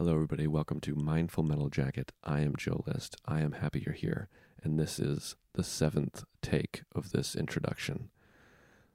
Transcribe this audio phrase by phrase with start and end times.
[0.00, 0.46] Hello, everybody.
[0.46, 2.10] Welcome to Mindful Metal Jacket.
[2.24, 3.18] I am Joe List.
[3.26, 4.30] I am happy you're here,
[4.62, 8.08] and this is the seventh take of this introduction.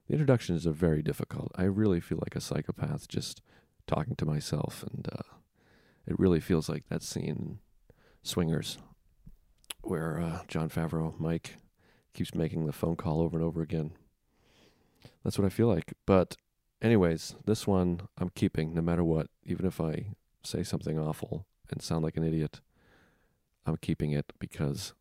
[0.08, 1.52] The introductions are very difficult.
[1.54, 3.40] I really feel like a psychopath just
[3.86, 5.36] talking to myself, and uh,
[6.08, 7.58] it really feels like that scene in
[8.24, 8.78] Swingers
[9.82, 11.54] where uh, Jon Favreau, Mike,
[12.14, 13.92] keeps making the phone call over and over again.
[15.22, 15.92] That's what I feel like.
[16.04, 16.36] But,
[16.82, 20.06] anyways, this one I'm keeping no matter what, even if I
[20.46, 22.60] say something awful and sound like an idiot.
[23.66, 24.94] I'm keeping it because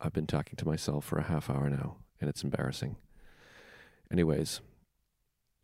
[0.00, 2.96] I've been talking to myself for a half hour now, and it's embarrassing.
[4.10, 4.60] Anyways,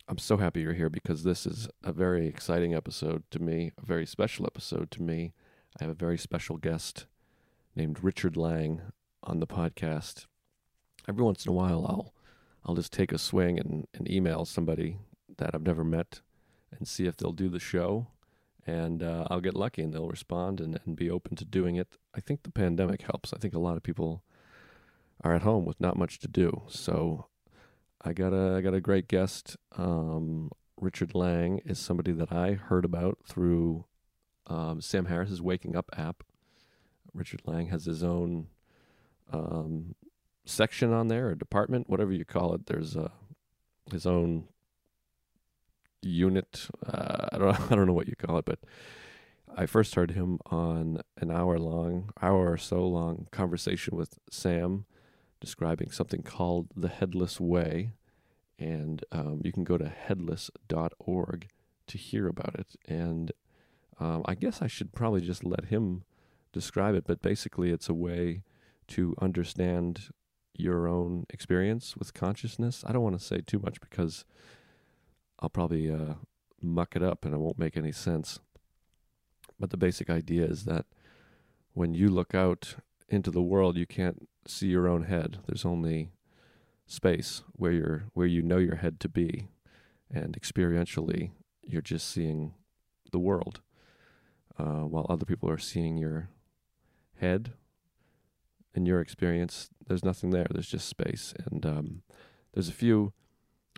[0.07, 3.85] I'm so happy you're here because this is a very exciting episode to me, a
[3.85, 5.33] very special episode to me.
[5.79, 7.05] I have a very special guest
[7.75, 8.81] named Richard Lang
[9.23, 10.25] on the podcast.
[11.07, 12.13] Every once in a while, I'll
[12.65, 14.97] I'll just take a swing and, and email somebody
[15.37, 16.21] that I've never met
[16.77, 18.07] and see if they'll do the show
[18.65, 21.97] and uh, I'll get lucky and they'll respond and, and be open to doing it.
[22.15, 23.33] I think the pandemic helps.
[23.33, 24.23] I think a lot of people
[25.23, 26.63] are at home with not much to do.
[26.67, 27.27] So
[28.01, 29.57] I got a I got a great guest.
[29.77, 33.85] Um, Richard Lang is somebody that I heard about through
[34.47, 36.23] um, Sam Harris's Waking Up app.
[37.13, 38.47] Richard Lang has his own
[39.31, 39.95] um,
[40.45, 42.67] section on there, or department, whatever you call it.
[42.67, 43.09] There's uh,
[43.91, 44.47] his own
[46.01, 46.67] unit.
[46.85, 48.59] Uh, I don't I don't know what you call it, but
[49.55, 54.85] I first heard him on an hour long, hour or so long conversation with Sam,
[55.39, 57.93] describing something called the Headless Way,
[58.57, 61.47] and um, you can go to headless.org
[61.87, 62.75] to hear about it.
[62.87, 63.31] And
[63.99, 66.03] um, I guess I should probably just let him
[66.53, 68.43] describe it, but basically, it's a way
[68.89, 70.09] to understand
[70.55, 72.83] your own experience with consciousness.
[72.85, 74.25] I don't want to say too much because
[75.39, 76.15] I'll probably uh,
[76.61, 78.39] muck it up and it won't make any sense.
[79.59, 80.85] But the basic idea is that
[81.73, 82.75] when you look out
[83.07, 85.39] into the world, you can't see your own head.
[85.47, 86.11] There's only
[86.87, 89.47] space where you're where you know your head to be,
[90.11, 91.31] and experientially,
[91.65, 92.53] you're just seeing
[93.11, 93.61] the world,
[94.57, 96.29] uh, while other people are seeing your
[97.19, 97.53] head.
[98.75, 100.47] In your experience, there's nothing there.
[100.49, 102.01] There's just space, and um,
[102.53, 103.13] there's a few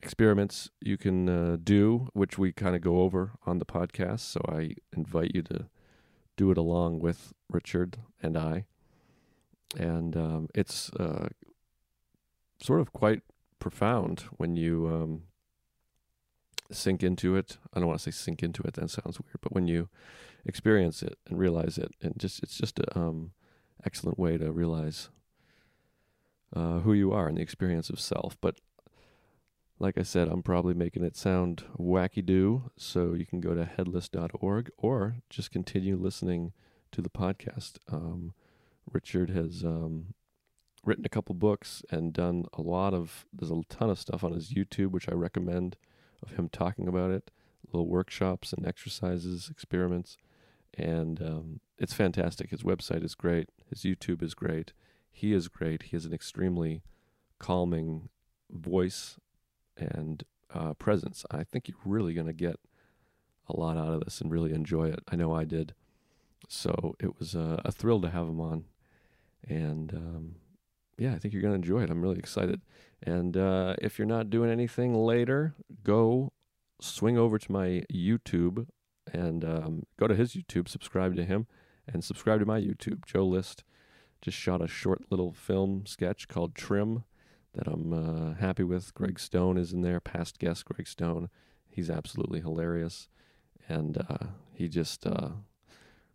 [0.01, 4.21] experiments you can uh, do, which we kind of go over on the podcast.
[4.21, 5.67] So I invite you to
[6.37, 8.65] do it along with Richard and I.
[9.77, 11.29] And um, it's uh,
[12.59, 13.21] sort of quite
[13.59, 15.23] profound when you um,
[16.71, 17.57] sink into it.
[17.73, 19.39] I don't want to say sink into it; that sounds weird.
[19.39, 19.87] But when you
[20.45, 23.31] experience it and realize it, and just it's just an um,
[23.85, 25.09] excellent way to realize
[26.53, 28.35] uh, who you are and the experience of self.
[28.41, 28.59] But
[29.81, 33.65] like I said, I'm probably making it sound wacky do, so you can go to
[33.65, 36.53] headless.org or just continue listening
[36.91, 37.77] to the podcast.
[37.91, 38.35] Um,
[38.91, 40.13] Richard has um,
[40.85, 44.33] written a couple books and done a lot of, there's a ton of stuff on
[44.33, 45.77] his YouTube, which I recommend
[46.21, 47.31] of him talking about it,
[47.73, 50.15] little workshops and exercises, experiments.
[50.77, 52.51] And um, it's fantastic.
[52.51, 54.73] His website is great, his YouTube is great.
[55.11, 55.83] He is great.
[55.83, 56.83] He has an extremely
[57.39, 58.09] calming
[58.51, 59.17] voice
[59.77, 60.23] and
[60.53, 61.25] uh, presence.
[61.31, 62.59] I think you're really going to get
[63.47, 64.99] a lot out of this and really enjoy it.
[65.09, 65.73] I know I did.
[66.47, 68.65] So it was a, a thrill to have him on.
[69.47, 70.35] And um,
[70.97, 71.89] yeah, I think you're going to enjoy it.
[71.89, 72.61] I'm really excited.
[73.01, 76.31] And uh, if you're not doing anything later, go
[76.79, 78.67] swing over to my YouTube
[79.11, 81.47] and um, go to his YouTube, subscribe to him,
[81.87, 83.05] and subscribe to my YouTube.
[83.05, 83.63] Joe List
[84.21, 87.03] just shot a short little film sketch called Trim
[87.53, 88.93] that I'm uh, happy with.
[88.93, 91.29] Greg Stone is in there, past guest Greg Stone.
[91.69, 93.09] He's absolutely hilarious,
[93.67, 95.29] and uh, he just uh,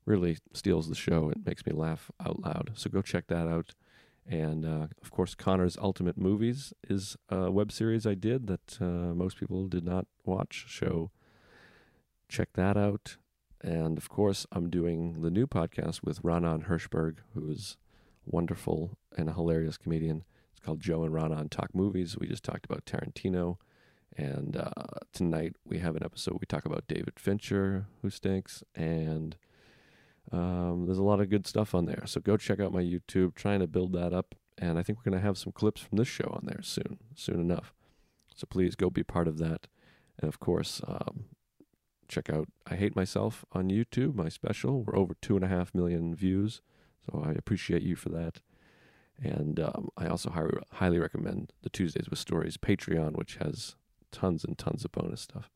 [0.05, 1.31] really steals the show.
[1.31, 2.73] It makes me laugh out loud.
[2.75, 3.75] So go check that out.
[4.29, 9.15] And uh, of course, Connor's Ultimate Movies is a web series I did that uh,
[9.15, 10.67] most people did not watch.
[10.79, 11.11] So
[12.29, 13.17] check that out.
[13.61, 17.77] And of course, I'm doing the new podcast with Ranan Hirschberg, who is
[18.25, 20.25] wonderful and a hilarious comedian
[20.64, 22.17] called Joe and Ron on Talk Movies.
[22.19, 23.56] We just talked about Tarantino.
[24.17, 24.70] And uh,
[25.12, 28.64] tonight we have an episode we talk about David Fincher, who stinks.
[28.75, 29.37] And
[30.32, 32.05] um, there's a lot of good stuff on there.
[32.06, 34.35] So go check out my YouTube, trying to build that up.
[34.58, 36.99] And I think we're going to have some clips from this show on there soon,
[37.14, 37.75] soon enough.
[38.35, 39.67] So please go be part of that.
[40.19, 41.26] And of course, um,
[42.08, 44.82] check out I Hate Myself on YouTube, my special.
[44.82, 46.62] We're over two and a half million views.
[47.05, 48.41] So I appreciate you for that.
[49.23, 53.77] And um, I also hi- highly recommend the Tuesdays with Stories Patreon, which has
[54.13, 55.51] tons and tons of bonus stuff.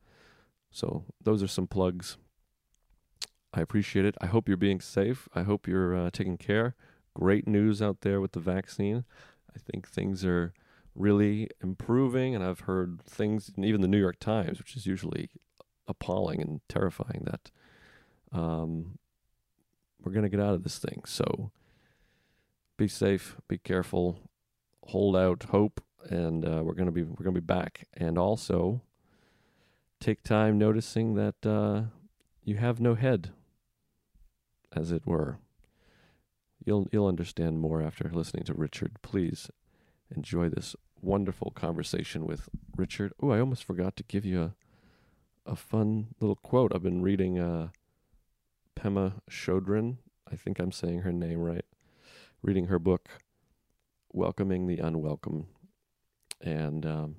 [0.70, 2.16] So those are some plugs.
[3.52, 4.16] I appreciate it.
[4.20, 5.28] I hope you're being safe.
[5.34, 6.74] I hope you're uh, taking care.
[7.14, 9.04] Great news out there with the vaccine.
[9.54, 10.54] I think things are
[10.94, 15.30] really improving, and I've heard things, even the New York Times, which is usually
[15.88, 17.50] appalling and terrifying, that
[18.32, 18.98] um,
[20.00, 21.02] we're going to get out of this thing.
[21.04, 21.50] So
[22.80, 24.20] be safe, be careful,
[24.86, 27.86] hold out hope, and uh, we're to be we're to be back.
[27.92, 28.80] And also
[30.00, 31.82] take time noticing that uh,
[32.42, 33.32] you have no head,
[34.74, 35.36] as it were.
[36.64, 38.92] You'll you'll understand more after listening to Richard.
[39.02, 39.50] Please
[40.16, 43.12] enjoy this wonderful conversation with Richard.
[43.22, 44.54] Oh, I almost forgot to give you a
[45.44, 46.74] a fun little quote.
[46.74, 47.68] I've been reading uh,
[48.74, 49.98] Pema Chodron.
[50.32, 51.66] I think I'm saying her name right.
[52.42, 53.10] Reading her book,
[54.14, 55.46] Welcoming the Unwelcome.
[56.40, 57.16] And um,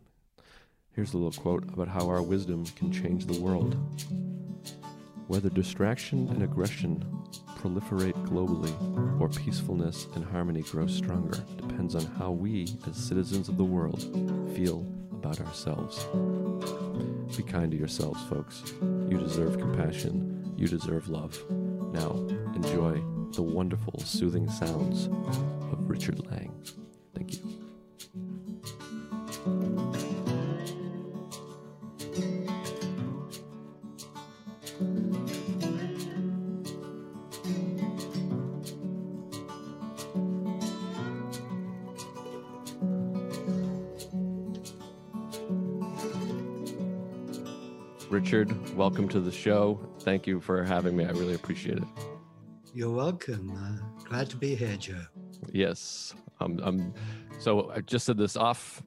[0.95, 3.77] here's a little quote about how our wisdom can change the world.
[5.27, 7.05] Whether distraction and aggression
[7.59, 13.57] proliferate globally or peacefulness and harmony grow stronger depends on how we, as citizens of
[13.57, 14.01] the world,
[14.55, 16.03] feel about ourselves.
[17.37, 18.63] Be kind to yourselves, folks.
[18.81, 20.51] You deserve compassion.
[20.57, 21.39] You deserve love.
[21.93, 22.11] Now,
[22.55, 23.03] enjoy
[23.33, 25.07] the wonderful, soothing sounds
[25.71, 26.53] of Richard Lang.
[27.15, 27.61] Thank you.
[48.09, 49.79] Richard, welcome to the show.
[50.01, 51.05] Thank you for having me.
[51.05, 52.10] I really appreciate it.
[52.73, 53.51] You're welcome.
[53.51, 55.03] Uh, glad to be here, Joe.
[55.51, 56.15] Yes.
[56.39, 56.93] Um, um,
[57.37, 58.81] so I just said this off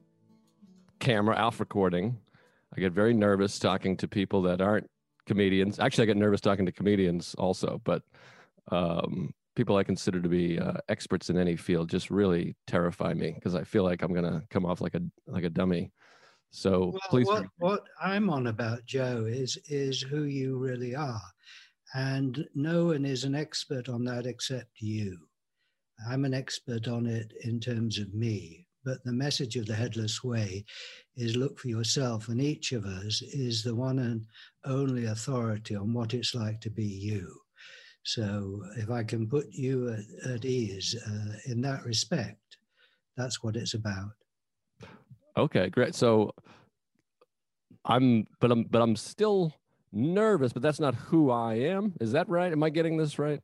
[0.99, 2.17] camera, off recording.
[2.75, 4.89] I get very nervous talking to people that aren't
[5.27, 5.79] comedians.
[5.79, 8.01] Actually, I get nervous talking to comedians also, but
[8.71, 13.33] um, people I consider to be uh, experts in any field just really terrify me
[13.33, 15.91] because I feel like I'm gonna come off like a like a dummy.
[16.49, 17.27] So well, please.
[17.27, 21.21] What, what I'm on about, Joe, is is who you really are,
[21.95, 25.17] and no one is an expert on that except you.
[26.09, 30.21] I'm an expert on it in terms of me, but the message of the Headless
[30.21, 30.65] Way
[31.15, 34.25] is look for yourself, and each of us is the one and
[34.65, 37.33] only authority on what it's like to be you.
[38.03, 42.57] So if I can put you at, at ease uh, in that respect,
[43.15, 44.11] that's what it's about.
[45.37, 45.95] Okay, great.
[45.95, 46.33] So
[47.85, 49.53] I'm, but I'm, but I'm still
[49.95, 50.53] nervous.
[50.53, 51.93] But that's not who I am.
[51.99, 52.51] Is that right?
[52.51, 53.41] Am I getting this right?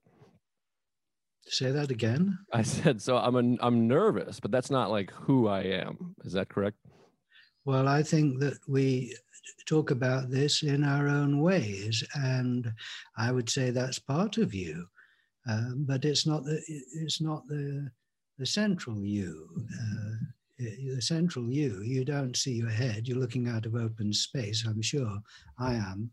[1.48, 2.38] Say that again.
[2.53, 3.18] I said so.
[3.18, 6.15] I'm a, I'm nervous, but that's not like who I am.
[6.24, 6.77] Is that correct?
[7.65, 9.15] Well, I think that we
[9.68, 12.71] talk about this in our own ways, and
[13.18, 14.86] I would say that's part of you,
[15.48, 17.89] um, but it's not the it's not the
[18.38, 19.48] the central you.
[19.80, 20.25] Uh,
[20.62, 24.81] the central you, you don't see your head, you're looking out of open space, I'm
[24.81, 25.19] sure
[25.57, 26.12] I am.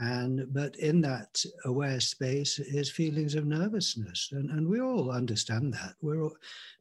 [0.00, 4.30] And but in that aware space is feelings of nervousness.
[4.32, 5.94] And, and we all understand that.
[6.00, 6.34] We're all,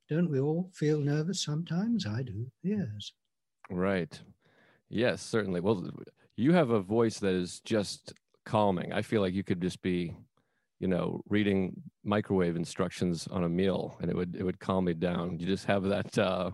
[0.09, 2.07] don't we all feel nervous sometimes?
[2.07, 3.11] I do, yes.
[3.69, 4.17] Right.
[4.87, 5.59] Yes, certainly.
[5.59, 5.89] Well,
[6.37, 8.13] you have a voice that is just
[8.45, 8.93] calming.
[8.93, 10.15] I feel like you could just be,
[10.79, 11.73] you know, reading
[12.05, 15.37] microwave instructions on a meal and it would it would calm me down.
[15.37, 16.51] You just have that uh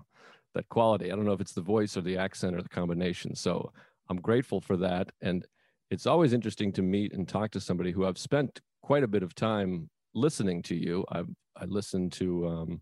[0.56, 1.12] that quality.
[1.12, 3.36] I don't know if it's the voice or the accent or the combination.
[3.36, 3.72] So
[4.10, 5.12] I'm grateful for that.
[5.22, 5.46] And
[5.90, 9.24] it's always interesting to meet and talk to somebody who I've spent quite a bit
[9.24, 11.06] of time listening to you.
[11.12, 12.82] I've I listened to um,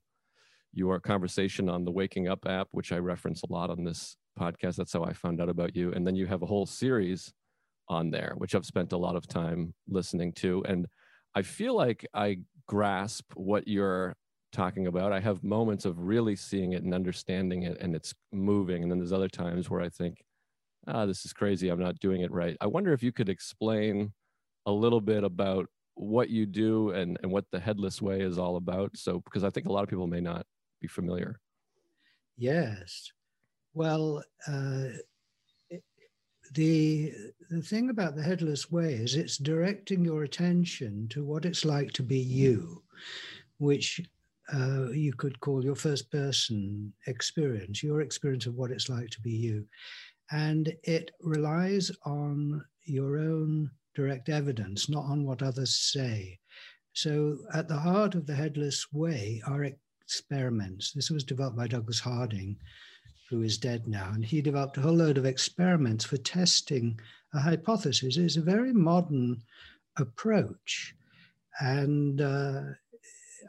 [0.74, 4.78] your conversation on the Waking Up app, which I reference a lot on this podcast.
[4.78, 5.92] That's how I found out about you.
[5.94, 7.32] And then you have a whole series
[7.88, 10.64] on there, which I've spent a lot of time listening to.
[10.68, 10.88] And
[11.36, 14.16] I feel like I grasp what you're
[14.52, 15.12] talking about.
[15.12, 18.82] I have moments of really seeing it and understanding it, and it's moving.
[18.82, 20.24] And then there's other times where I think,
[20.88, 21.70] ah, this is crazy.
[21.70, 22.58] I'm not doing it right.
[22.62, 24.14] I wonder if you could explain
[24.66, 28.56] a little bit about what you do and, and what the headless way is all
[28.56, 28.98] about.
[28.98, 30.46] So, because I think a lot of people may not
[30.82, 31.40] be familiar.
[32.38, 33.12] Yes.
[33.74, 34.88] Well, uh,
[36.54, 37.12] the
[37.50, 41.92] the thing about the headless way is it's directing your attention to what it's like
[41.94, 42.84] to be you,
[43.58, 44.02] which
[44.54, 49.22] uh, you could call your first person experience, your experience of what it's like to
[49.22, 49.66] be you.
[50.32, 56.40] And it relies on your own direct evidence, not on what others say.
[56.94, 59.68] So, at the heart of the Headless Way are
[60.02, 60.92] experiments.
[60.92, 62.58] This was developed by Douglas Harding,
[63.30, 67.00] who is dead now, and he developed a whole load of experiments for testing
[67.34, 68.18] a hypothesis.
[68.18, 69.42] It's a very modern
[69.98, 70.94] approach.
[71.60, 72.62] And uh,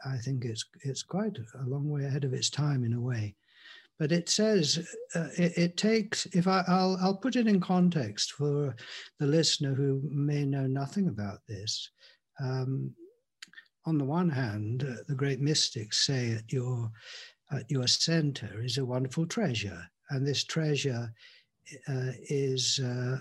[0.05, 3.35] I think it's, it's quite a long way ahead of its time in a way.
[3.97, 4.85] But it says
[5.15, 8.75] uh, it, it, takes, if I, I'll, I'll put it in context for
[9.19, 11.89] the listener who may know nothing about this.
[12.41, 12.93] Um,
[13.85, 16.91] on the one hand, uh, the great mystics say at your,
[17.51, 19.81] at your center is a wonderful treasure.
[20.09, 21.13] And this treasure
[21.87, 23.19] uh, is uh,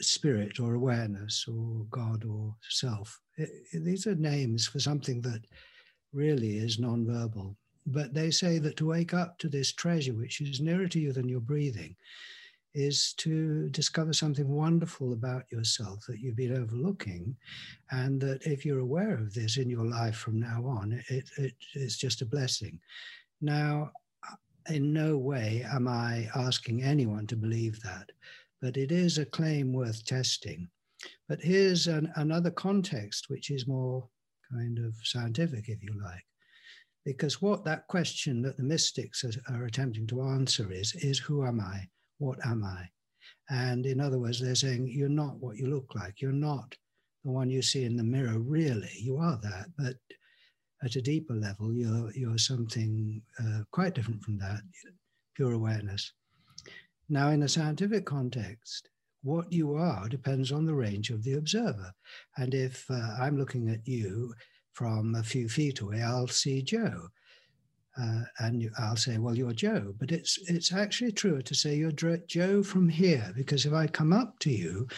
[0.00, 3.20] spirit or awareness or God or self.
[3.36, 5.42] It, it, these are names for something that
[6.12, 7.56] really is nonverbal.
[7.86, 11.12] But they say that to wake up to this treasure, which is nearer to you
[11.12, 11.96] than your breathing,
[12.74, 17.36] is to discover something wonderful about yourself that you've been overlooking.
[17.90, 21.54] And that if you're aware of this in your life from now on, it, it,
[21.74, 22.80] it's just a blessing.
[23.40, 23.92] Now,
[24.68, 28.10] in no way am I asking anyone to believe that,
[28.62, 30.68] but it is a claim worth testing.
[31.28, 34.08] But here's an, another context, which is more
[34.50, 36.24] kind of scientific, if you like.
[37.04, 41.60] Because what that question that the mystics are, attempting to answer is, is who am
[41.60, 41.88] I?
[42.18, 42.88] What am I?
[43.50, 46.22] And in other words, they're saying, you're not what you look like.
[46.22, 46.74] You're not
[47.24, 48.90] the one you see in the mirror, really.
[48.98, 49.96] You are that, but
[50.82, 54.60] at a deeper level, you're, you're something uh, quite different from that,
[55.34, 56.12] pure awareness.
[57.08, 58.88] Now, in a scientific context,
[59.22, 61.92] what you are depends on the range of the observer.
[62.36, 64.34] And if uh, I'm looking at you
[64.74, 67.08] from a few feet away, I'll see Joe.
[67.96, 69.94] Uh, and I'll say, well, you're Joe.
[70.00, 74.12] But it's, it's actually truer to say you're Joe from here, because if I come
[74.12, 74.88] up to you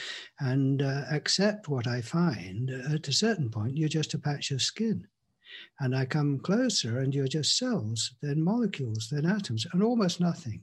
[0.41, 4.63] and uh, accept what I find, at a certain point, you're just a patch of
[4.63, 5.07] skin.
[5.81, 10.63] And I come closer, and you're just cells, then molecules, then atoms, and almost nothing.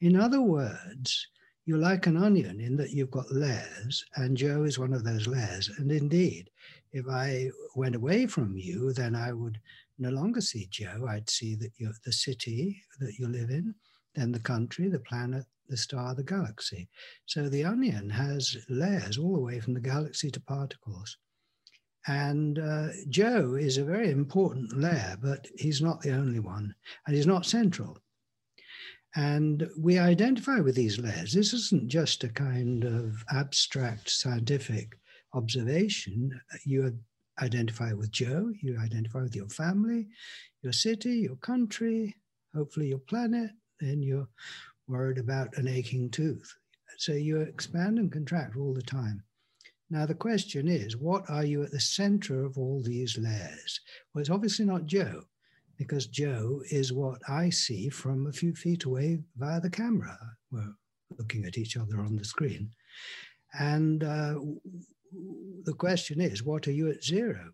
[0.00, 1.28] In other words,
[1.66, 5.26] you're like an onion in that you've got layers, and Joe is one of those
[5.26, 5.70] layers.
[5.78, 6.50] And indeed,
[6.92, 9.58] if I went away from you, then I would
[9.98, 11.06] no longer see Joe.
[11.08, 13.74] I'd see that you're the city that you live in,
[14.14, 16.88] then the country, the planet, the star, the galaxy.
[17.26, 21.16] So the onion has layers all the way from the galaxy to particles.
[22.06, 26.74] And uh, Joe is a very important layer, but he's not the only one,
[27.06, 27.98] and he's not central.
[29.16, 31.32] And we identify with these layers.
[31.32, 34.98] This isn't just a kind of abstract scientific
[35.34, 36.40] observation.
[36.64, 36.98] You
[37.40, 40.08] identify with Joe, you identify with your family,
[40.62, 42.14] your city, your country,
[42.54, 44.28] hopefully your planet, and you're
[44.88, 46.52] worried about an aching tooth.
[46.98, 49.22] So you expand and contract all the time.
[49.90, 53.80] Now, the question is, what are you at the center of all these layers?
[54.12, 55.24] Well, it's obviously not Joe,
[55.86, 60.16] because Joe is what I see from a few feet away via the camera.
[60.50, 60.74] We're
[61.18, 62.70] looking at each other on the screen.
[63.58, 64.36] And uh,
[65.64, 67.52] the question is, what are you at zero?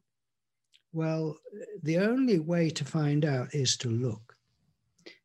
[0.93, 1.37] Well,
[1.83, 4.37] the only way to find out is to look.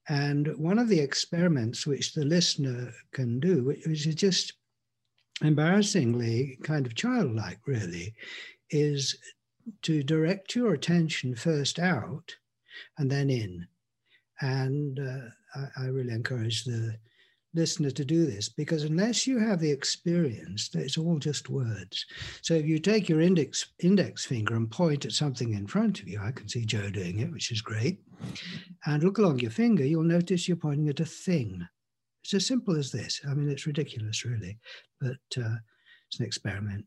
[0.09, 4.53] And one of the experiments which the listener can do, which is just
[5.41, 8.15] embarrassingly kind of childlike, really,
[8.71, 9.17] is
[9.83, 12.35] to direct your attention first out
[12.97, 13.67] and then in.
[14.41, 16.97] And uh, I, I, really encourage the
[17.53, 22.05] listener to do this because unless you have the experience, it's all just words.
[22.41, 26.07] So if you take your index index finger and point at something in front of
[26.07, 27.99] you, I can see Joe doing it, which is great,
[28.85, 31.65] and look along your finger, you'll notice you're pointing at a thing.
[32.23, 33.21] It's as simple as this.
[33.29, 34.57] I mean, it's ridiculous, really,
[34.99, 35.55] but uh,
[36.07, 36.85] it's an experiment.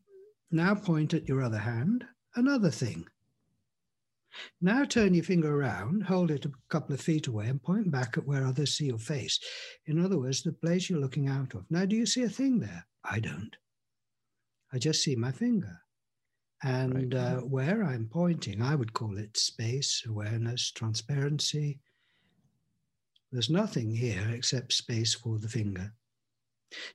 [0.51, 2.05] Now point at your other hand,
[2.35, 3.05] another thing.
[4.61, 8.17] Now turn your finger around, hold it a couple of feet away, and point back
[8.17, 9.39] at where others see your face.
[9.87, 11.65] In other words, the place you're looking out of.
[11.69, 12.85] Now, do you see a thing there?
[13.03, 13.55] I don't.
[14.71, 15.81] I just see my finger.
[16.63, 17.37] And right.
[17.37, 21.79] uh, where I'm pointing, I would call it space, awareness, transparency,
[23.31, 25.93] there's nothing here except space for the finger.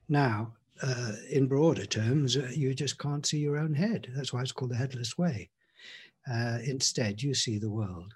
[0.09, 4.11] Now, uh, in broader terms, uh, you just can't see your own head.
[4.15, 5.49] That's why it's called the headless way.
[6.31, 8.13] Uh, instead, you see the world.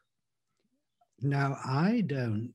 [1.21, 2.53] Now, I don't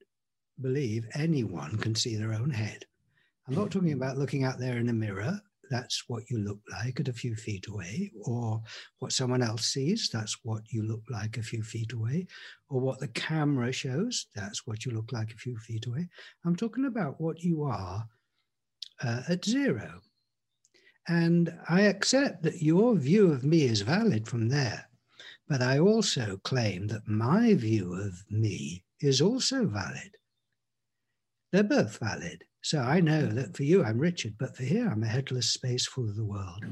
[0.61, 2.85] believe anyone can see their own head.
[3.47, 7.01] I'm not talking about looking out there in a mirror that's what you look like
[7.01, 8.63] at a few feet away, or
[8.99, 12.27] what someone else sees, that's what you look like a few feet away,
[12.69, 16.09] or what the camera shows, that's what you look like a few feet away.
[16.45, 18.05] I'm talking about what you are
[19.03, 20.01] uh, at zero.
[21.09, 24.89] And I accept that your view of me is valid from there,
[25.49, 30.17] but I also claim that my view of me is also valid.
[31.53, 32.45] They're both valid.
[32.63, 35.87] So I know that for you, I'm Richard, but for here, I'm a headless space
[35.87, 36.65] full of the world.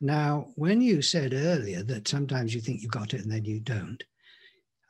[0.00, 3.60] Now, when you said earlier that sometimes you think you got it and then you
[3.60, 4.02] don't,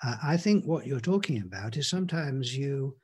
[0.02, 2.96] uh, I think what you're talking about is sometimes you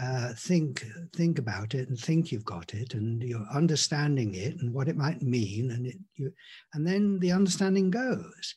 [0.00, 0.84] uh, think
[1.16, 4.96] think about it and think you've got it and you're understanding it and what it
[4.96, 6.32] might mean and it you
[6.74, 8.54] and then the understanding goes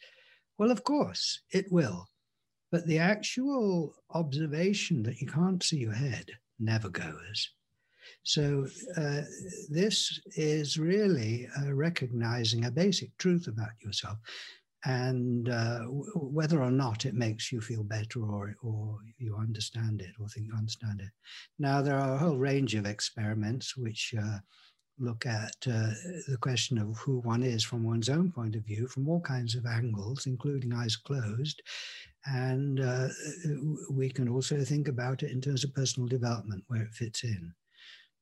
[0.61, 2.05] well of course it will
[2.71, 6.27] but the actual observation that you can't see your head
[6.59, 7.49] never goes
[8.21, 9.21] so uh,
[9.69, 14.19] this is really uh, recognizing a basic truth about yourself
[14.85, 20.01] and uh, w- whether or not it makes you feel better or, or you understand
[20.01, 21.11] it or think you understand it.
[21.59, 24.39] Now, there are a whole range of experiments which uh,
[24.99, 25.91] look at uh,
[26.27, 29.55] the question of who one is from one's own point of view from all kinds
[29.55, 31.61] of angles, including eyes closed.
[32.25, 33.07] And uh,
[33.89, 37.53] we can also think about it in terms of personal development, where it fits in.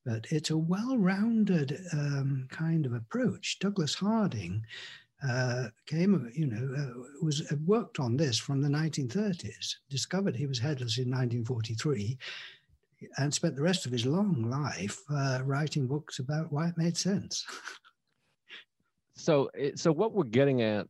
[0.06, 3.60] But it's a well rounded um, kind of approach.
[3.60, 4.64] Douglas Harding
[5.28, 10.46] uh, came, you know, uh, was uh, worked on this from the 1930s, discovered he
[10.46, 12.18] was headless in 1943,
[13.18, 16.98] and spent the rest of his long life uh, writing books about why it made
[16.98, 17.46] sense.
[19.16, 20.88] so, so what we're getting at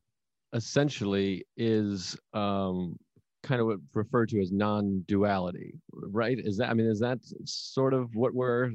[0.53, 2.97] essentially is um,
[3.43, 6.39] kind of what referred to as non-duality, right?
[6.39, 8.71] Is that I mean, is that sort of what we're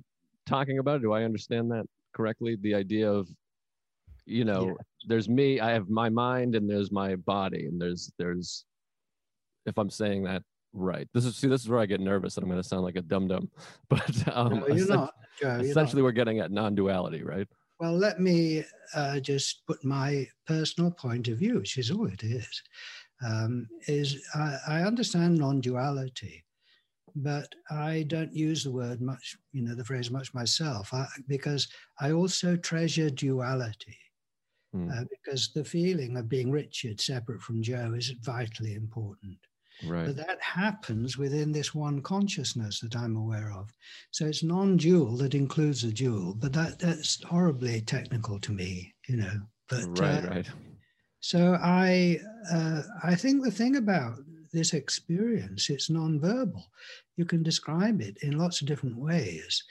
[0.46, 1.02] talking about?
[1.02, 2.56] Do I understand that correctly?
[2.60, 3.28] The idea of
[4.26, 4.74] you know yeah.
[5.06, 8.64] there's me i have my mind and there's my body and there's there's
[9.66, 10.42] if i'm saying that
[10.74, 12.82] right this is see this is where i get nervous and i'm going to sound
[12.82, 13.48] like a dum dum
[13.88, 17.46] but um no, you're not, Joe, essentially we're getting at non-duality right
[17.80, 18.64] well let me
[18.94, 22.62] uh, just put my personal point of view which is all it is
[23.24, 26.44] um, is I, I understand non-duality
[27.16, 31.68] but I don't use the word much, you know, the phrase much myself, I, because
[32.00, 33.96] I also treasure duality
[34.74, 34.90] mm.
[34.90, 39.38] uh, because the feeling of being Richard separate from Joe is vitally important.
[39.84, 40.06] Right.
[40.06, 43.72] But that happens within this one consciousness that I'm aware of.
[44.12, 49.16] So it's non-dual that includes the dual, but that that's horribly technical to me, you
[49.16, 49.40] know.
[49.68, 50.50] But right, uh, right.
[51.20, 52.20] So I
[52.52, 54.18] uh, I think the thing about
[54.52, 56.64] this experience, it's non-verbal.
[57.16, 59.62] You can describe it in lots of different ways.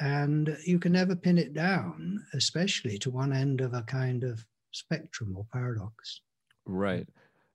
[0.00, 4.44] And you can never pin it down, especially to one end of a kind of
[4.72, 6.22] spectrum or paradox.
[6.64, 7.06] Right.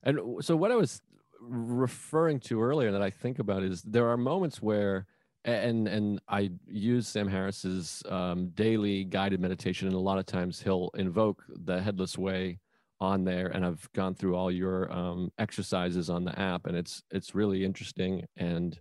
[0.04, 1.02] And so, what I was
[1.48, 5.06] referring to earlier that I think about is there are moments where,
[5.44, 10.62] and and I use Sam Harris's um, daily guided meditation, and a lot of times
[10.62, 12.60] he'll invoke the Headless Way
[13.00, 17.04] on there, and I've gone through all your um, exercises on the app, and it's
[17.12, 18.80] it's really interesting and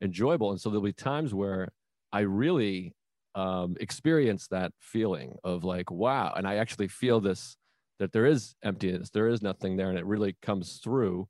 [0.00, 0.50] enjoyable.
[0.50, 1.68] And so there'll be times where
[2.12, 2.94] I really
[3.34, 6.32] um, experience that feeling of like, wow.
[6.36, 7.56] And I actually feel this
[7.98, 11.28] that there is emptiness, there is nothing there, and it really comes through.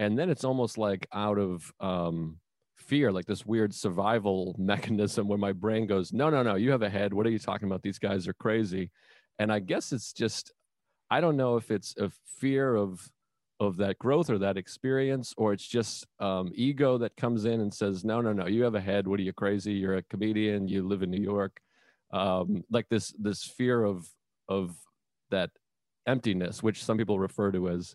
[0.00, 2.38] And then it's almost like out of um,
[2.74, 6.82] fear, like this weird survival mechanism where my brain goes, no, no, no, you have
[6.82, 7.12] a head.
[7.12, 7.82] What are you talking about?
[7.82, 8.90] These guys are crazy.
[9.38, 10.52] And I guess it's just,
[11.10, 12.10] I don't know if it's a
[12.40, 13.08] fear of
[13.60, 17.72] of that growth or that experience, or it's just um, ego that comes in and
[17.72, 19.06] says, "No, no, no, you have a head.
[19.06, 19.74] What are you crazy?
[19.74, 20.66] You're a comedian.
[20.66, 21.60] You live in New York."
[22.10, 24.08] Um, like this this fear of
[24.48, 24.74] of
[25.30, 25.50] that
[26.06, 27.94] emptiness, which some people refer to as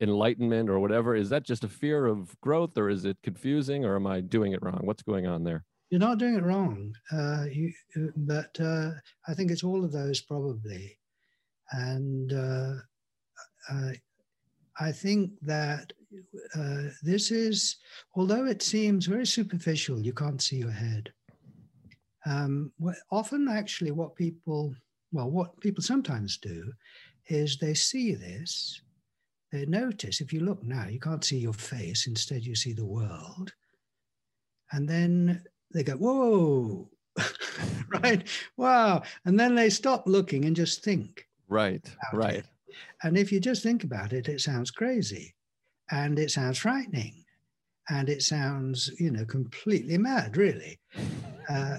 [0.00, 1.14] enlightenment or whatever.
[1.14, 4.52] Is that just a fear of growth, or is it confusing, or am I doing
[4.52, 4.80] it wrong?
[4.82, 5.64] What's going on there?
[5.90, 7.72] You're not doing it wrong, uh, you,
[8.16, 8.90] but uh,
[9.26, 10.98] I think it's all of those probably,
[11.72, 12.32] and.
[12.32, 12.74] Uh,
[14.80, 15.92] I think that
[16.54, 17.76] uh, this is,
[18.14, 21.12] although it seems very superficial, you can't see your head.
[22.24, 22.72] Um,
[23.10, 24.74] often, actually, what people,
[25.12, 26.72] well, what people sometimes do
[27.28, 28.80] is they see this,
[29.52, 32.84] they notice, if you look now, you can't see your face, instead, you see the
[32.84, 33.52] world.
[34.72, 35.42] And then
[35.74, 36.88] they go, whoa,
[38.02, 38.26] right?
[38.56, 39.02] Wow.
[39.24, 41.26] And then they stop looking and just think.
[41.48, 42.36] Right, right.
[42.36, 42.46] It.
[43.02, 45.34] And if you just think about it, it sounds crazy
[45.90, 47.24] and it sounds frightening
[47.88, 50.78] and it sounds, you know, completely mad, really.
[51.48, 51.78] Uh,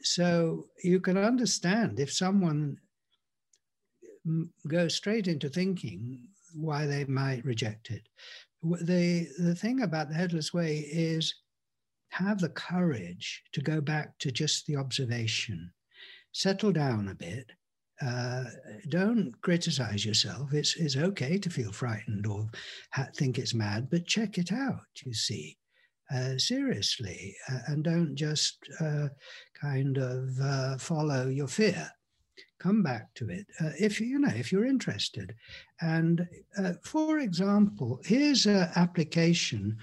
[0.00, 2.78] so you can understand if someone
[4.66, 8.02] goes straight into thinking why they might reject it.
[8.62, 11.34] The, the thing about the headless way is
[12.10, 15.72] have the courage to go back to just the observation,
[16.32, 17.50] settle down a bit,
[18.02, 18.44] uh,
[18.88, 20.52] don't criticize yourself.
[20.52, 22.48] It's, it's okay to feel frightened or
[22.92, 25.56] ha- think it's mad, but check it out, you see,
[26.14, 29.08] uh, seriously, uh, and don't just uh,
[29.60, 31.90] kind of uh, follow your fear.
[32.60, 35.34] Come back to it uh, if you know if you're interested.
[35.80, 39.76] And uh, for example here's an application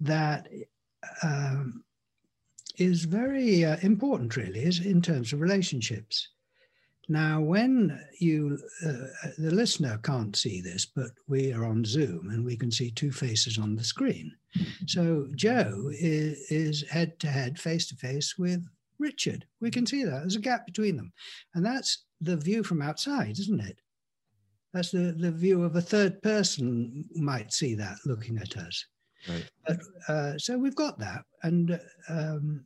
[0.00, 0.48] that
[1.22, 1.84] um,
[2.76, 6.28] is very uh, important really is in terms of relationships.
[7.08, 12.44] Now when you uh, the listener can't see this but we are on zoom and
[12.44, 14.32] we can see two faces on the screen.
[14.86, 18.66] So joe is, is head to head face to face with
[18.98, 19.44] richard.
[19.60, 20.20] We can see that.
[20.20, 21.12] There's a gap between them.
[21.54, 23.78] And that's the view from outside, isn't it?
[24.72, 28.84] That's the, the view of a third person might see that looking at us.
[29.28, 29.50] Right.
[29.66, 31.22] But, uh, so we've got that.
[31.42, 32.64] And um,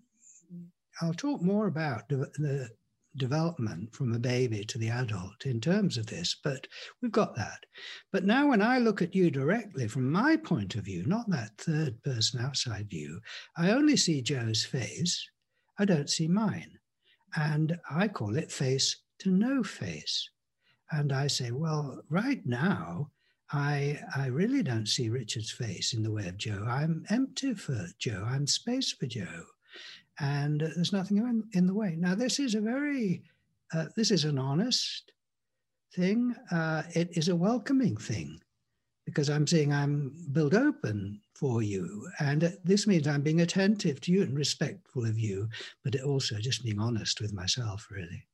[1.03, 2.71] I'll talk more about the, the
[3.17, 6.67] development from a baby to the adult in terms of this, but
[7.03, 7.65] we've got that.
[8.13, 11.59] But now, when I look at you directly from my point of view, not that
[11.59, 13.21] third person outside view,
[13.57, 15.29] I only see Joe's face,
[15.79, 16.79] I don't see mine.
[17.37, 20.31] And I call it face to no face.
[20.91, 23.11] And I say, well, right now,
[23.51, 26.65] I, I really don't see Richard's face in the way of Joe.
[26.69, 28.27] I'm empty for Joe.
[28.27, 29.45] I'm space for Joe.
[30.21, 31.95] And there's nothing in, in the way.
[31.97, 33.23] Now, this is a very,
[33.73, 35.13] uh, this is an honest
[35.95, 36.35] thing.
[36.51, 38.41] Uh, it is a welcoming thing
[39.07, 42.07] because I'm saying I'm built open for you.
[42.21, 45.49] And this means I'm being attentive to you and respectful of you,
[45.83, 48.28] but also just being honest with myself, really.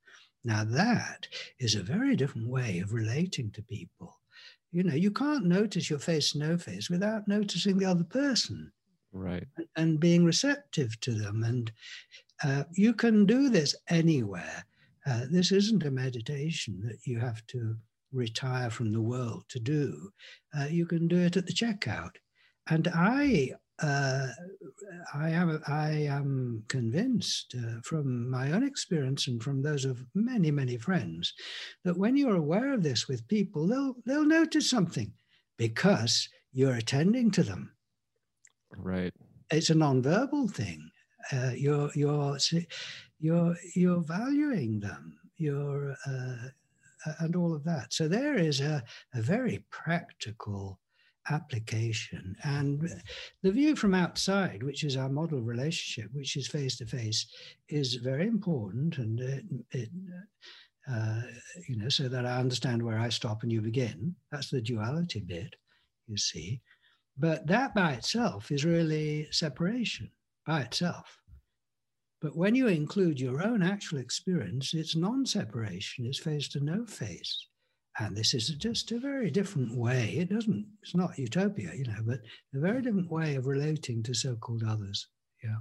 [0.44, 1.26] Now, that
[1.58, 4.20] is a very different way of relating to people.
[4.72, 8.72] You know, you can't notice your face, no face, without noticing the other person.
[9.12, 9.46] Right.
[9.76, 11.44] And being receptive to them.
[11.44, 11.72] And
[12.42, 14.64] uh, you can do this anywhere.
[15.06, 17.76] Uh, this isn't a meditation that you have to
[18.12, 20.10] retire from the world to do.
[20.58, 22.16] Uh, you can do it at the checkout.
[22.68, 23.52] And I
[23.84, 24.28] uh,
[25.12, 30.50] I am I am convinced uh, from my own experience and from those of many
[30.50, 31.34] many friends
[31.84, 35.12] that when you're aware of this with people, they'll they'll notice something
[35.58, 37.72] because you're attending to them.
[38.76, 39.12] Right.
[39.50, 40.90] It's a nonverbal thing.
[41.32, 42.38] Uh, you're you're
[43.20, 45.18] you're you're valuing them.
[45.36, 46.48] You're uh,
[47.18, 47.92] and all of that.
[47.92, 48.82] So there is a,
[49.14, 50.78] a very practical
[51.30, 52.36] application.
[52.44, 52.88] And
[53.42, 57.26] the view from outside, which is our model relationship, which is face to face,
[57.68, 58.98] is very important.
[58.98, 59.88] And it, it
[60.90, 61.22] uh,
[61.66, 64.14] you know, so that I understand where I stop and you begin.
[64.30, 65.54] That's the duality bit,
[66.06, 66.60] you see.
[67.16, 70.10] But that by itself is really separation
[70.46, 71.20] by itself.
[72.20, 76.84] But when you include your own actual experience, it's non separation, it's face to no
[76.86, 77.46] face
[77.98, 80.16] and this is just a very different way.
[80.18, 82.20] It doesn't it's not utopia you know but
[82.54, 85.08] a very different way of relating to so-called others.
[85.42, 85.56] Yeah.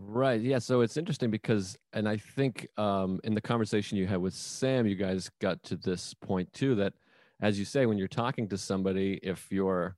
[0.00, 0.40] Right.
[0.40, 0.58] Yeah.
[0.58, 4.86] So it's interesting because and i think um, in the conversation you had with sam
[4.86, 6.92] you guys got to this point too that
[7.40, 9.96] as you say when you're talking to somebody if you're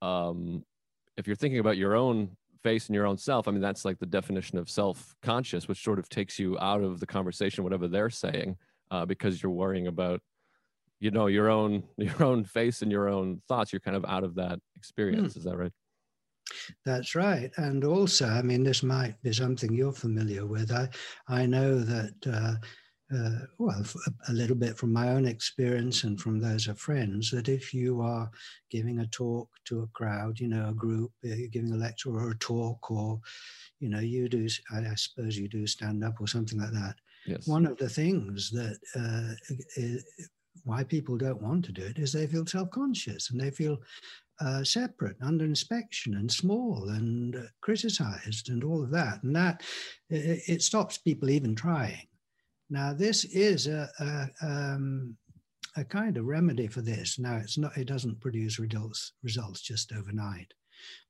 [0.00, 0.64] um,
[1.16, 3.98] if you're thinking about your own face and your own self i mean that's like
[3.98, 8.10] the definition of self-conscious which sort of takes you out of the conversation whatever they're
[8.10, 8.56] saying
[8.92, 10.20] uh, because you're worrying about
[11.02, 14.24] you know your own your own face and your own thoughts you're kind of out
[14.24, 15.36] of that experience mm.
[15.36, 15.72] is that right
[16.84, 20.88] that's right and also i mean this might be something you're familiar with i
[21.28, 22.54] i know that uh,
[23.14, 23.84] uh, well,
[24.28, 28.00] a little bit from my own experience and from those of friends, that if you
[28.00, 28.30] are
[28.70, 32.10] giving a talk to a crowd, you know, a group, uh, you're giving a lecture
[32.10, 33.20] or a talk, or,
[33.80, 36.94] you know, you do, I, suppose you do stand up or something like that.
[37.26, 37.46] Yes.
[37.46, 39.34] One of the things that uh,
[40.64, 43.78] why people don't want to do it is they feel self-conscious and they feel
[44.40, 49.22] uh, separate, under inspection, and small, and uh, criticized, and all of that.
[49.22, 49.62] And that
[50.10, 52.06] it, it, stops people even trying.
[52.68, 55.16] Now, this is a, a, um,
[55.76, 57.18] a kind of remedy for this.
[57.18, 60.52] Now, it's not; it doesn't produce results results just overnight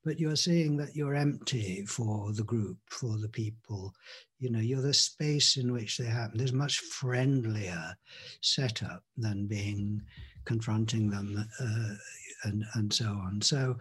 [0.05, 3.95] but you're seeing that you're empty for the group, for the people.
[4.39, 6.39] You know, you're the space in which they happen.
[6.39, 7.97] There's much friendlier
[8.41, 10.03] setup than being
[10.45, 11.95] confronting them uh,
[12.45, 13.41] and and so on.
[13.41, 13.79] So,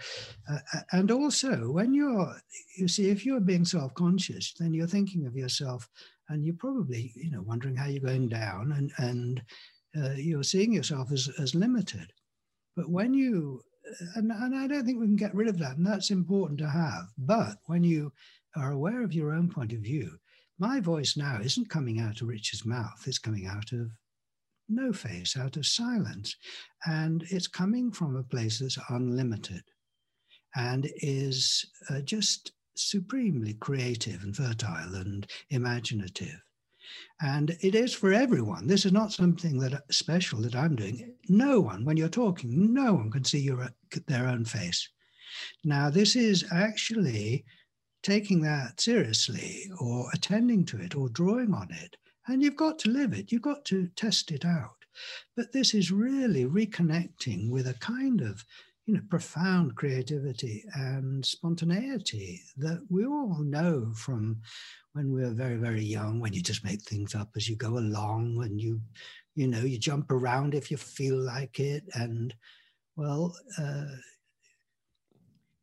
[0.50, 0.60] uh,
[0.92, 2.36] and also when you're,
[2.78, 5.90] you see, if you're being self-conscious, then you're thinking of yourself,
[6.30, 9.42] and you're probably, you know, wondering how you're going down, and and
[9.98, 12.14] uh, you're seeing yourself as as limited.
[12.76, 13.64] But when you
[14.16, 16.70] and, and I don't think we can get rid of that, and that's important to
[16.70, 17.08] have.
[17.18, 18.12] But when you
[18.56, 20.18] are aware of your own point of view,
[20.60, 23.90] my voice now isn't coming out of Richard's mouth, it's coming out of
[24.72, 26.36] no face, out of silence.
[26.86, 29.64] And it's coming from a place that's unlimited
[30.56, 36.42] and is uh, just supremely creative and fertile and imaginative.
[37.22, 38.68] And it is for everyone.
[38.68, 41.14] This is not something that special that I'm doing.
[41.30, 43.70] No one, when you're talking, no one can see your,
[44.08, 44.90] their own face.
[45.64, 47.46] Now, this is actually
[48.04, 51.98] taking that seriously or attending to it or drawing on it.
[52.28, 54.86] And you've got to live it, you've got to test it out.
[55.36, 58.44] But this is really reconnecting with a kind of
[58.86, 64.42] you know, profound creativity and spontaneity that we all know from
[64.94, 67.78] when we are very, very young, when you just make things up as you go
[67.78, 68.82] along and you,
[69.36, 71.84] you know, you jump around if you feel like it.
[71.94, 72.34] And
[72.96, 73.86] well, uh,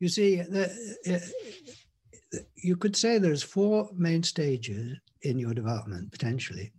[0.01, 0.71] you see, the,
[1.11, 6.73] uh, you could say there's four main stages in your development potentially.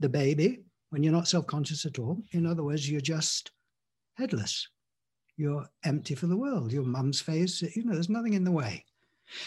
[0.00, 2.22] The baby, when you're not self-conscious at all.
[2.32, 3.52] In other words, you're just
[4.16, 4.68] headless.
[5.36, 6.72] You're empty for the world.
[6.72, 8.84] Your mum's face, you know, there's nothing in the way.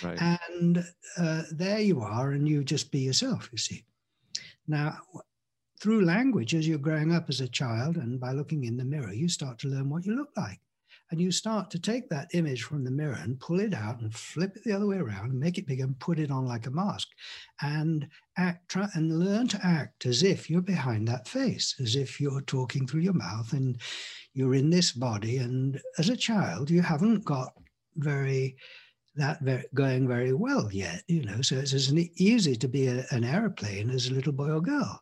[0.03, 0.21] Right.
[0.21, 0.83] And
[1.17, 3.85] uh, there you are, and you just be yourself, you see.
[4.67, 4.97] Now,
[5.79, 9.13] through language, as you're growing up as a child, and by looking in the mirror,
[9.13, 10.59] you start to learn what you look like.
[11.09, 14.13] And you start to take that image from the mirror and pull it out and
[14.13, 16.67] flip it the other way around and make it big and put it on like
[16.67, 17.07] a mask
[17.61, 22.19] and act, try and learn to act as if you're behind that face, as if
[22.19, 23.79] you're talking through your mouth and
[24.37, 25.37] you're in this body.
[25.37, 27.53] And as a child, you haven't got
[27.95, 28.55] very
[29.15, 31.41] that very, going very well yet, you know.
[31.41, 35.01] So it's as easy to be a, an airplane as a little boy or girl,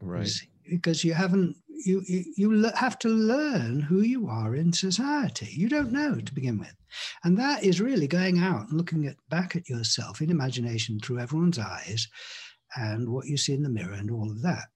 [0.00, 0.30] right?
[0.70, 5.48] Because you haven't you, you, you have to learn who you are in society.
[5.50, 6.76] You don't know to begin with.
[7.24, 11.18] And that is really going out and looking at, back at yourself in imagination through
[11.18, 12.06] everyone's eyes
[12.76, 14.68] and what you see in the mirror and all of that.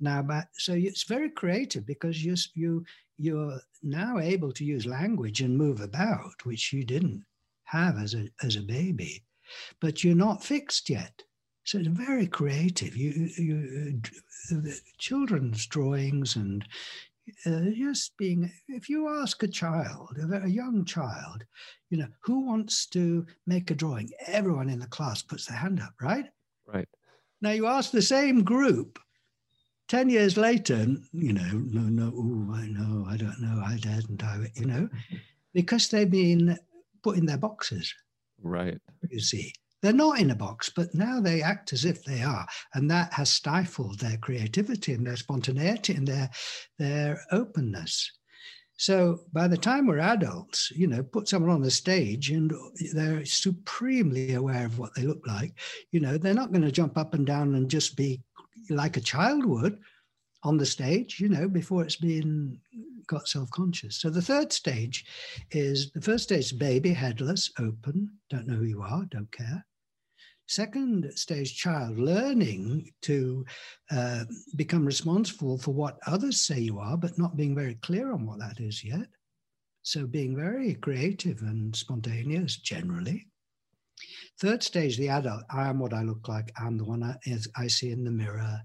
[0.00, 2.84] Now, but, so it's very creative because you, you,
[3.16, 7.24] you're now able to use language and move about, which you didn't
[7.64, 9.24] have as a, as a baby,
[9.80, 11.22] but you're not fixed yet.
[11.64, 12.96] So it's very creative.
[12.96, 14.00] You, you
[14.52, 16.64] uh, children's drawings and
[17.44, 18.50] uh, just being.
[18.68, 21.42] If you ask a child, a young child,
[21.90, 24.10] you know, who wants to make a drawing?
[24.28, 26.26] Everyone in the class puts their hand up, right?
[26.72, 26.88] Right.
[27.40, 29.00] Now you ask the same group.
[29.88, 34.22] Ten years later, you know, no, no, ooh, I know, I don't know, I daren't,
[34.22, 34.88] I, you know,
[35.54, 36.58] because they've been
[37.02, 37.94] put in their boxes.
[38.42, 38.78] Right.
[39.10, 42.46] You see, they're not in a box, but now they act as if they are.
[42.74, 46.30] And that has stifled their creativity and their spontaneity and their,
[46.78, 48.10] their openness.
[48.78, 52.52] So by the time we're adults, you know, put someone on the stage and
[52.92, 55.54] they're supremely aware of what they look like.
[55.92, 58.20] You know, they're not going to jump up and down and just be
[58.70, 59.78] like a child would
[60.42, 62.58] on the stage, you know, before it's been
[63.06, 63.96] got self-conscious.
[64.00, 65.04] So the third stage
[65.50, 69.64] is the first stage baby, headless, open, don't know who you are, don't care.
[70.48, 73.44] Second stage child, learning to
[73.90, 74.24] uh,
[74.54, 78.38] become responsible for what others say you are, but not being very clear on what
[78.38, 79.08] that is yet.
[79.82, 83.26] So being very creative and spontaneous generally.
[84.40, 86.52] Third stage, the adult, I am what I look like.
[86.60, 87.16] I'm the one I,
[87.56, 88.60] I see in the mirror.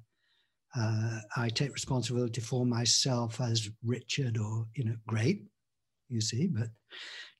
[0.75, 5.43] Uh, I take responsibility for myself as Richard or, you know, great,
[6.09, 6.67] you see, but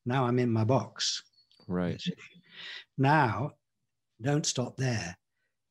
[0.05, 1.23] now I'm in my box.
[1.67, 2.01] Right.
[2.97, 3.51] Now
[4.21, 5.17] don't stop there.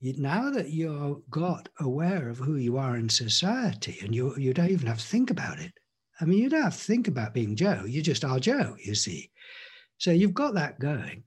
[0.00, 4.52] You, now that you've got aware of who you are in society and you, you
[4.54, 5.72] don't even have to think about it.
[6.20, 7.84] I mean, you don't have to think about being Joe.
[7.86, 9.30] You just are Joe, you see.
[9.98, 11.24] So you've got that going.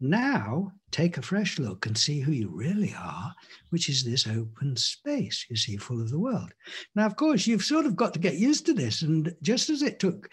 [0.00, 3.34] Now take a fresh look and see who you really are,
[3.68, 6.52] which is this open space, you see, full of the world.
[6.94, 9.02] Now, of course, you've sort of got to get used to this.
[9.02, 10.32] And just as it took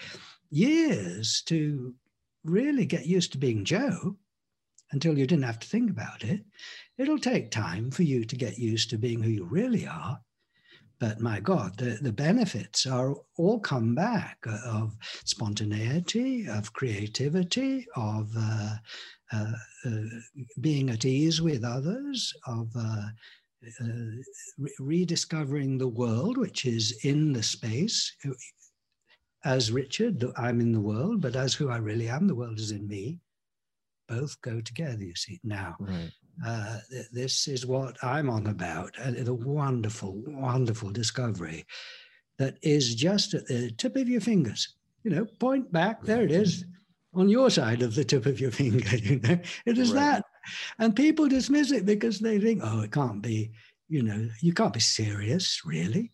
[0.50, 1.94] years to
[2.44, 4.16] really get used to being Joe,
[4.92, 6.46] until you didn't have to think about it.
[6.98, 10.20] It'll take time for you to get used to being who you really are.
[11.00, 18.32] But my God, the, the benefits are all come back of spontaneity, of creativity, of
[18.36, 18.78] uh, uh, uh,
[20.62, 23.08] being at ease with others, of uh,
[23.82, 23.86] uh,
[24.58, 28.16] re- rediscovering the world, which is in the space.
[29.46, 32.72] As Richard, I'm in the world, but as who I really am, the world is
[32.72, 33.20] in me
[34.08, 35.40] both go together, you see.
[35.44, 36.12] Now, right.
[36.46, 38.96] uh, th- this is what I'm on about.
[39.00, 41.66] Uh, the wonderful, wonderful discovery
[42.40, 44.76] that is just at the tip of your fingers.
[45.04, 46.66] You know, point back, there it is
[47.18, 48.96] on your side of the tip of your finger.
[48.96, 50.00] You know, it is right.
[50.00, 50.26] that.
[50.80, 53.52] And people dismiss it because they think, oh, it can't be
[53.90, 56.12] you know, you can't be serious, really.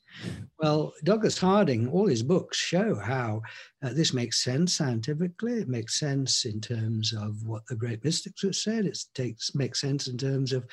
[0.60, 3.42] Well, Douglas Harding, all his books show how
[3.84, 5.54] uh, this makes sense scientifically.
[5.54, 8.86] It makes sense in terms of what the great mystics have said.
[8.86, 10.66] It takes makes sense in terms of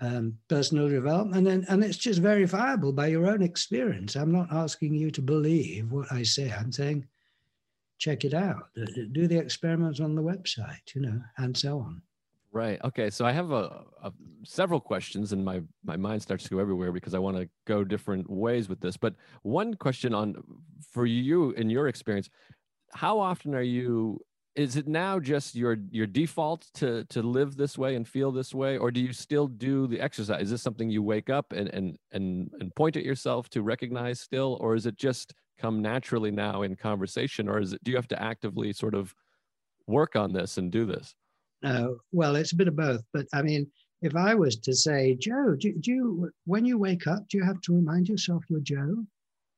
[0.00, 4.14] um, personal development, and and it's just verifiable by your own experience.
[4.14, 6.52] I'm not asking you to believe what I say.
[6.52, 7.08] I'm saying,
[7.98, 8.68] check it out.
[9.12, 12.02] Do the experiments on the website, you know, and so on.
[12.52, 12.80] Right.
[12.84, 13.10] Okay.
[13.10, 14.12] So I have a, a,
[14.44, 17.84] several questions, and my my mind starts to go everywhere because I want to go
[17.84, 18.96] different ways with this.
[18.96, 20.42] But one question on
[20.90, 22.30] for you in your experience,
[22.94, 24.20] how often are you
[24.54, 28.54] is it now just your your default to to live this way and feel this
[28.54, 31.68] way or do you still do the exercise is this something you wake up and
[31.68, 36.30] and and, and point at yourself to recognize still or is it just come naturally
[36.30, 39.14] now in conversation or is it do you have to actively sort of
[39.86, 41.14] work on this and do this?
[41.62, 43.66] No well it's a bit of both but i mean
[44.02, 47.44] if i was to say joe do, do you when you wake up do you
[47.44, 49.04] have to remind yourself you're joe?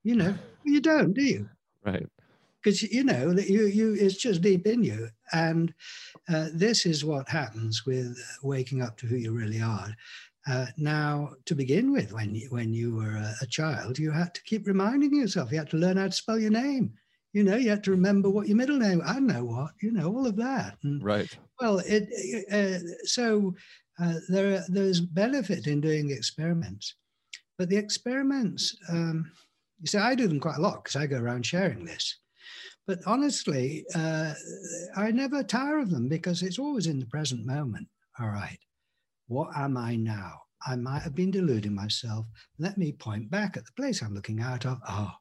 [0.04, 0.34] You know
[0.64, 1.48] you don't do you?
[1.84, 2.06] Right.
[2.62, 5.08] Because you know that you you it's just deep in you.
[5.32, 5.72] And
[6.28, 9.94] uh, this is what happens with waking up to who you really are
[10.48, 14.34] uh, now to begin with when you when you were a, a, child you had
[14.34, 16.92] to keep reminding yourself you had to learn how to spell your name.
[17.32, 20.08] You know you had to remember what your middle name i know what you know
[20.08, 20.78] all of that.
[20.82, 21.28] And, right.
[21.60, 22.08] well it
[22.50, 23.54] uh, so
[24.00, 26.94] uh, there there's benefit in doing experiments
[27.58, 29.30] but the experiments um,
[29.80, 32.18] you see i do them quite a lot because i go around sharing this.
[32.88, 34.32] But honestly, uh,
[34.96, 37.86] I never tire of them because it's always in the present moment.
[38.18, 38.58] All right,
[39.28, 40.32] what am I now?
[40.66, 42.26] I might have been deluding myself.
[42.58, 44.80] Let me point back at the place I'm looking out of.
[44.88, 45.12] Oh,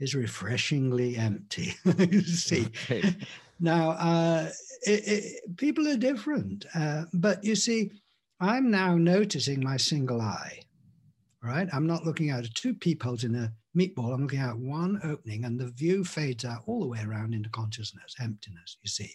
[0.00, 1.74] is refreshingly empty.
[1.98, 2.66] you see.
[2.90, 3.14] Okay.
[3.60, 4.50] Now, uh,
[4.82, 7.92] it, it, people are different, uh, but you see,
[8.40, 10.63] I'm now noticing my single eye.
[11.44, 14.98] Right, I'm not looking out of two peepholes in a meatball, I'm looking at one
[15.04, 19.14] opening and the view fades out all the way around into consciousness, emptiness, you see.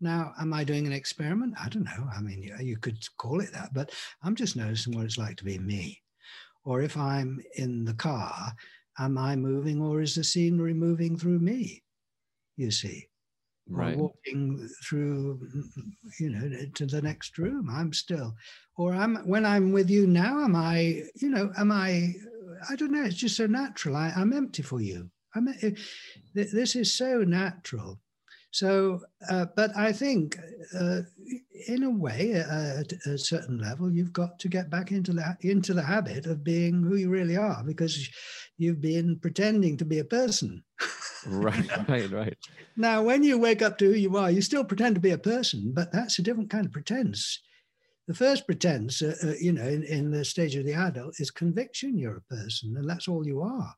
[0.00, 1.56] Now, am I doing an experiment?
[1.60, 2.08] I don't know.
[2.16, 3.90] I mean, you could call it that, but
[4.22, 6.00] I'm just noticing what it's like to be me.
[6.64, 8.54] Or if I'm in the car,
[8.98, 11.82] am I moving or is the scenery moving through me?
[12.56, 13.07] You see
[13.68, 13.96] right.
[13.96, 15.40] or walking through,
[16.18, 17.68] you know, to the next room.
[17.70, 18.34] I'm still,
[18.76, 20.44] or I'm when I'm with you now.
[20.44, 22.14] Am I, you know, am I?
[22.68, 23.04] I don't know.
[23.04, 23.96] It's just so natural.
[23.96, 25.10] I, I'm empty for you.
[25.34, 25.48] I'm.
[25.62, 25.70] Eh,
[26.34, 28.00] this is so natural.
[28.50, 30.38] So, uh, but I think,
[30.74, 31.02] uh,
[31.68, 35.36] in a way, uh, at a certain level, you've got to get back into the
[35.42, 38.08] into the habit of being who you really are, because
[38.56, 40.64] you've been pretending to be a person.
[41.26, 42.38] right, right, right.
[42.76, 45.18] Now, when you wake up to who you are, you still pretend to be a
[45.18, 47.40] person, but that's a different kind of pretense.
[48.06, 51.30] The first pretense, uh, uh, you know, in, in the stage of the adult, is
[51.30, 53.74] conviction you're a person, and that's all you are.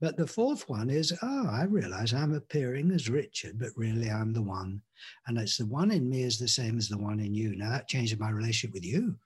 [0.00, 4.32] But the fourth one is, oh, I realize I'm appearing as Richard, but really I'm
[4.32, 4.80] the one.
[5.26, 7.54] And it's the one in me is the same as the one in you.
[7.54, 9.16] Now that changes my relationship with you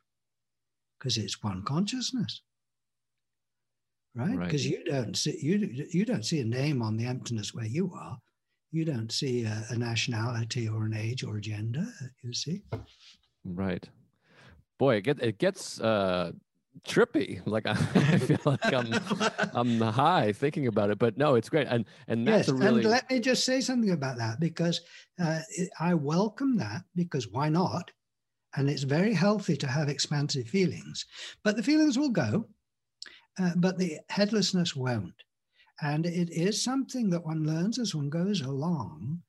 [0.98, 2.42] because it's one consciousness
[4.14, 4.38] right?
[4.38, 4.78] Because right.
[4.78, 8.18] you don't see you you don't see a name on the emptiness where you are.
[8.70, 11.86] You don't see a, a nationality or an age or a gender.
[12.22, 12.62] You see,
[13.44, 13.88] right?
[14.78, 16.32] Boy, it, get, it gets uh,
[16.86, 17.40] trippy.
[17.46, 17.74] Like I,
[18.18, 18.92] feel like I'm
[19.54, 21.68] I'm high thinking about it, but no, it's great.
[21.68, 22.82] And and that's yes, really.
[22.82, 24.80] And let me just say something about that because
[25.20, 25.40] uh,
[25.78, 27.90] I welcome that because why not?
[28.56, 31.06] And it's very healthy to have expansive feelings,
[31.42, 32.46] but the feelings will go
[33.38, 35.14] uh, but the headlessness won't.
[35.82, 39.22] And it is something that one learns as one goes along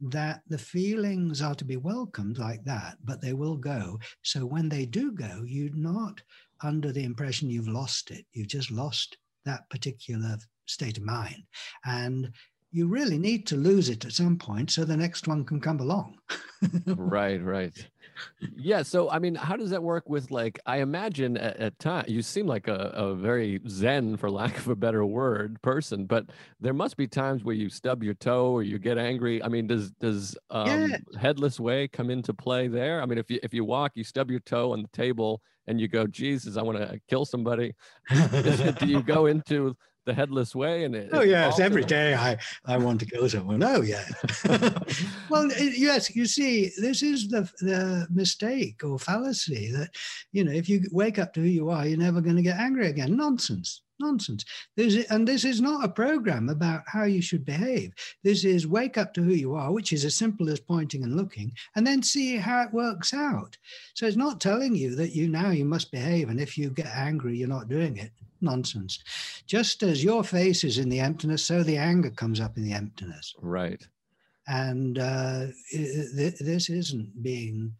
[0.00, 3.98] that the feelings are to be welcomed like that, but they will go.
[4.22, 6.20] So when they do go, you're not
[6.62, 8.26] under the impression you've lost it.
[8.32, 9.16] You've just lost
[9.46, 11.42] that particular state of mind.
[11.86, 12.30] And
[12.72, 15.80] you really need to lose it at some point so the next one can come
[15.80, 16.18] along.
[16.86, 17.88] right, right
[18.56, 18.82] yeah.
[18.82, 22.22] So, I mean, how does that work with like, I imagine at, at times you
[22.22, 26.26] seem like a, a very Zen, for lack of a better word, person, but
[26.60, 29.42] there must be times where you stub your toe or you get angry.
[29.42, 30.96] I mean, does, does um, yeah.
[31.20, 33.02] headless way come into play there?
[33.02, 35.80] I mean, if you, if you walk, you stub your toe on the table and
[35.80, 37.74] you go, Jesus, I want to kill somebody.
[38.10, 39.76] do you go into
[40.06, 43.58] the headless way and it, oh yes every day i i want to go somewhere.
[43.62, 44.04] Oh yeah.
[45.28, 49.90] Well yes you see this is the the mistake or fallacy that
[50.32, 52.58] you know if you wake up to who you are you're never going to get
[52.58, 53.16] angry again.
[53.16, 54.44] Nonsense nonsense.
[54.76, 57.92] This and this is not a program about how you should behave.
[58.22, 61.16] This is wake up to who you are which is as simple as pointing and
[61.16, 63.56] looking and then see how it works out.
[63.94, 66.86] So it's not telling you that you now you must behave and if you get
[66.94, 69.02] angry you're not doing it nonsense.
[69.46, 72.72] Just as your face is in the emptiness, so the anger comes up in the
[72.72, 73.34] emptiness.
[73.40, 73.86] Right.
[74.48, 77.72] And uh, this isn't being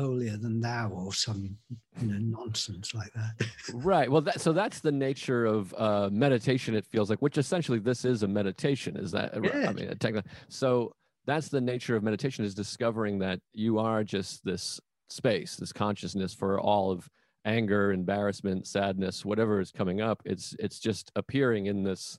[0.00, 1.56] holier than thou or some
[2.00, 6.74] you know nonsense like that right well that, so that's the nature of uh, meditation
[6.74, 9.68] it feels like which essentially this is a meditation is that yes.
[9.68, 10.92] i mean technically so
[11.26, 14.80] that's the nature of meditation is discovering that you are just this
[15.10, 17.08] space this consciousness for all of
[17.44, 22.18] anger embarrassment sadness whatever is coming up it's it's just appearing in this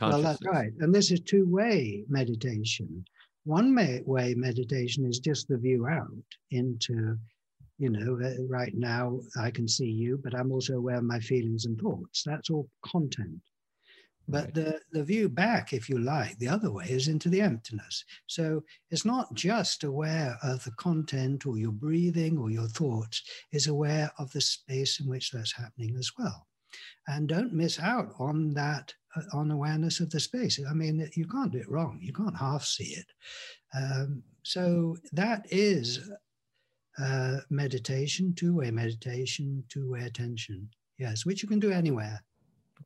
[0.00, 3.04] well that's right and this is two-way meditation
[3.44, 6.08] one way meditation is just the view out
[6.52, 7.18] into,
[7.78, 11.18] you know, uh, right now I can see you, but I'm also aware of my
[11.18, 12.22] feelings and thoughts.
[12.24, 13.40] That's all content.
[14.28, 14.54] But right.
[14.54, 18.04] the, the view back, if you like, the other way is into the emptiness.
[18.26, 23.66] So it's not just aware of the content or your breathing or your thoughts, it's
[23.66, 26.46] aware of the space in which that's happening as well.
[27.08, 30.60] And don't miss out on that uh, on awareness of the space.
[30.68, 31.98] I mean, you can't do it wrong.
[32.00, 33.06] You can't half see it.
[33.74, 36.10] Um, so that is
[36.98, 40.68] uh, meditation, two-way meditation, two-way attention.
[40.98, 42.22] Yes, which you can do anywhere.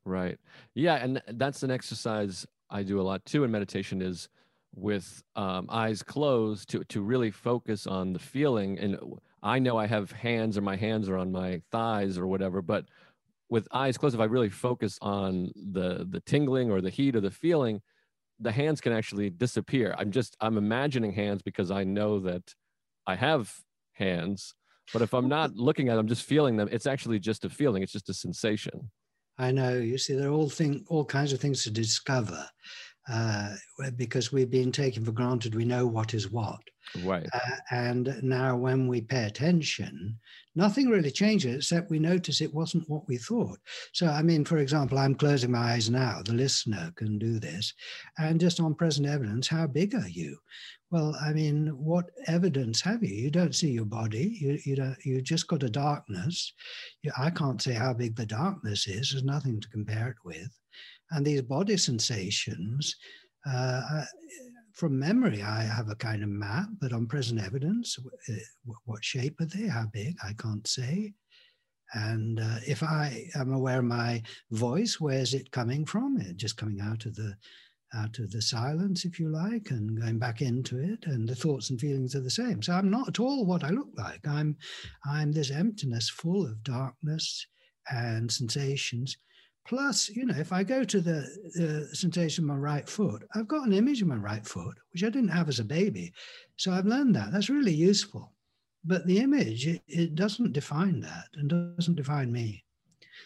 [0.04, 0.38] Right.
[0.74, 4.02] Yeah, and that's an exercise I do a lot too in meditation.
[4.02, 4.28] Is
[4.74, 8.78] with um, eyes closed to to really focus on the feeling.
[8.78, 8.98] And
[9.42, 12.86] I know I have hands, or my hands are on my thighs, or whatever, but
[13.50, 17.20] with eyes closed, if I really focus on the the tingling or the heat or
[17.20, 17.82] the feeling,
[18.40, 19.94] the hands can actually disappear.
[19.98, 22.54] I'm just I'm imagining hands because I know that
[23.06, 23.54] I have
[23.94, 24.54] hands.
[24.92, 27.82] But if I'm not looking at them, just feeling them, it's actually just a feeling.
[27.82, 28.90] It's just a sensation.
[29.38, 29.74] I know.
[29.74, 32.46] You see, there are all thing, all kinds of things to discover
[33.08, 33.54] uh,
[33.96, 35.54] because we've been taken for granted.
[35.54, 36.60] We know what is what.
[37.04, 37.28] Right.
[37.32, 40.18] Uh, and now, when we pay attention,
[40.54, 43.58] nothing really changes except we notice it wasn't what we thought.
[43.92, 46.22] So, I mean, for example, I'm closing my eyes now.
[46.24, 47.72] The listener can do this.
[48.18, 50.38] And just on present evidence, how big are you?
[50.90, 53.14] Well, I mean, what evidence have you?
[53.14, 54.38] You don't see your body.
[54.40, 54.96] You you don't.
[55.04, 56.52] You just got a darkness.
[57.02, 59.10] You, I can't say how big the darkness is.
[59.10, 60.48] There's nothing to compare it with.
[61.10, 62.94] And these body sensations,
[63.50, 64.04] uh,
[64.74, 67.96] from memory, I have a kind of map, but on present evidence,
[68.28, 68.34] uh,
[68.84, 69.66] what shape are they?
[69.66, 70.14] How big?
[70.22, 71.14] I can't say.
[71.94, 76.20] And uh, if I am aware of my voice, where's it coming from?
[76.20, 77.34] It just coming out of the
[77.96, 81.70] out of the silence, if you like, and going back into it, and the thoughts
[81.70, 82.62] and feelings are the same.
[82.62, 84.26] So I'm not at all what I look like.
[84.26, 84.56] I'm
[85.04, 87.46] I'm this emptiness full of darkness
[87.90, 89.16] and sensations
[89.66, 93.48] Plus, you know, if I go to the, the sensation of my right foot, I've
[93.48, 96.12] got an image of my right foot, which I didn't have as a baby.
[96.56, 97.32] So I've learned that.
[97.32, 98.32] That's really useful.
[98.84, 102.64] But the image, it, it doesn't define that and doesn't define me.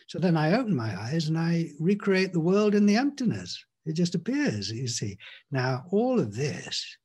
[0.07, 3.63] So then I open my eyes and I recreate the world in the emptiness.
[3.87, 5.19] It just appears, you see.
[5.51, 6.97] Now, all of this,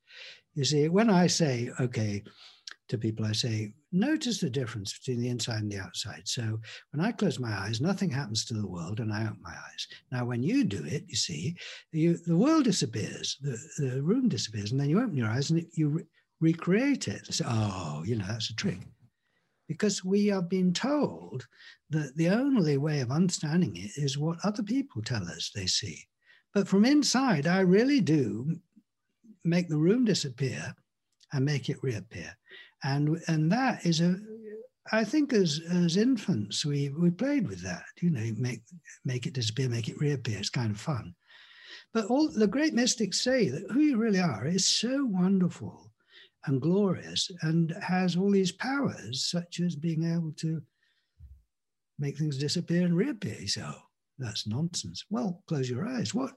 [0.53, 2.23] you see, when I say, okay,
[2.87, 6.21] to people, I say, notice the difference between the inside and the outside.
[6.25, 6.59] So
[6.91, 9.87] when I close my eyes, nothing happens to the world and I open my eyes.
[10.11, 11.55] Now, when you do it, you see,
[11.91, 15.65] you, the world disappears, the, the room disappears, and then you open your eyes and
[15.73, 16.03] you re-
[16.39, 17.33] recreate it.
[17.33, 18.79] So, oh, you know, that's a trick.
[19.67, 21.47] Because we have been told
[21.89, 26.05] that the only way of understanding it is what other people tell us they see.
[26.55, 28.55] But from inside, I really do
[29.43, 30.73] make the room disappear
[31.31, 32.35] and make it reappear
[32.85, 34.15] and and that is a
[34.91, 37.85] I think as as infants we we played with that.
[38.01, 38.61] You know, make
[39.03, 40.37] make it disappear, make it reappear.
[40.37, 41.15] It's kind of fun.
[41.93, 45.91] But all the great mystics say that who you really are is so wonderful
[46.45, 50.61] and glorious and has all these powers, such as being able to
[51.97, 53.47] make things disappear and reappear.
[53.47, 53.73] So
[54.17, 55.05] that's nonsense.
[55.09, 56.13] Well, close your eyes.
[56.13, 56.33] What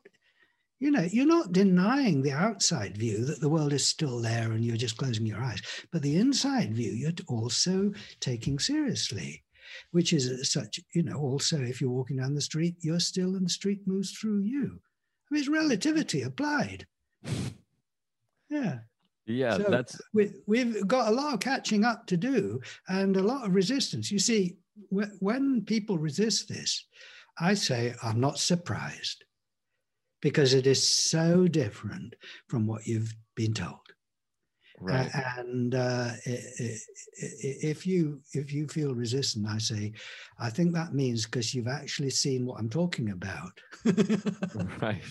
[0.81, 4.65] you know, you're not denying the outside view that the world is still there and
[4.65, 5.61] you're just closing your eyes,
[5.91, 9.43] but the inside view you're also taking seriously,
[9.91, 13.35] which is uh, such, you know, also if you're walking down the street, you're still
[13.35, 14.81] and the street moves through you.
[15.31, 16.87] I mean, it's relativity applied.
[18.49, 18.79] Yeah.
[19.27, 20.01] Yeah, so that's.
[20.15, 24.11] We, we've got a lot of catching up to do and a lot of resistance.
[24.11, 24.57] You see,
[24.89, 26.87] when people resist this,
[27.41, 29.25] I say, I'm not surprised
[30.21, 32.15] because it is so different
[32.49, 33.79] from what you've been told.
[34.81, 35.11] Right.
[35.13, 39.93] Uh, and uh, if you if you feel resistant, I say,
[40.39, 43.61] I think that means because you've actually seen what I'm talking about.
[44.81, 45.03] right.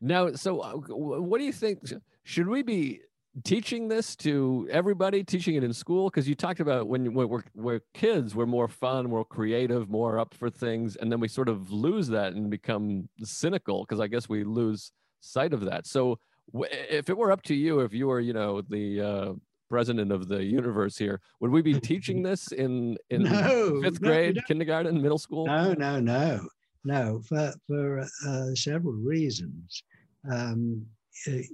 [0.00, 1.80] Now, so uh, what do you think?
[2.24, 3.00] Should we be
[3.44, 6.10] teaching this to everybody, teaching it in school?
[6.10, 10.18] Because you talked about when, when we're, we're kids, we're more fun, more creative, more
[10.18, 10.96] up for things.
[10.96, 14.92] And then we sort of lose that and become cynical because I guess we lose
[15.20, 15.86] sight of that.
[15.86, 16.18] So
[16.54, 19.32] if it were up to you, if you were, you know, the, uh,
[19.68, 21.20] president of the universe here.
[21.40, 24.46] Would we be teaching this in in No, fifth grade, don't.
[24.46, 25.46] kindergarten, middle school?
[25.46, 26.46] No, no, no,
[26.84, 29.82] no, for, for uh, several reasons.
[30.30, 30.86] Um,
[31.26, 31.46] it,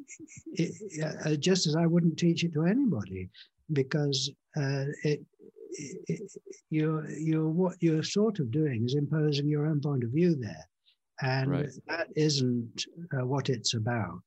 [0.52, 3.30] it, uh, just as I wouldn't teach it to anybody,
[3.72, 5.20] because uh, it,
[6.06, 6.32] it,
[6.70, 10.66] you're, you're, what you're sort of doing is imposing your own point of view there.
[11.22, 11.70] And Right.
[11.86, 12.84] that isn't
[13.16, 14.22] uh, what it's about.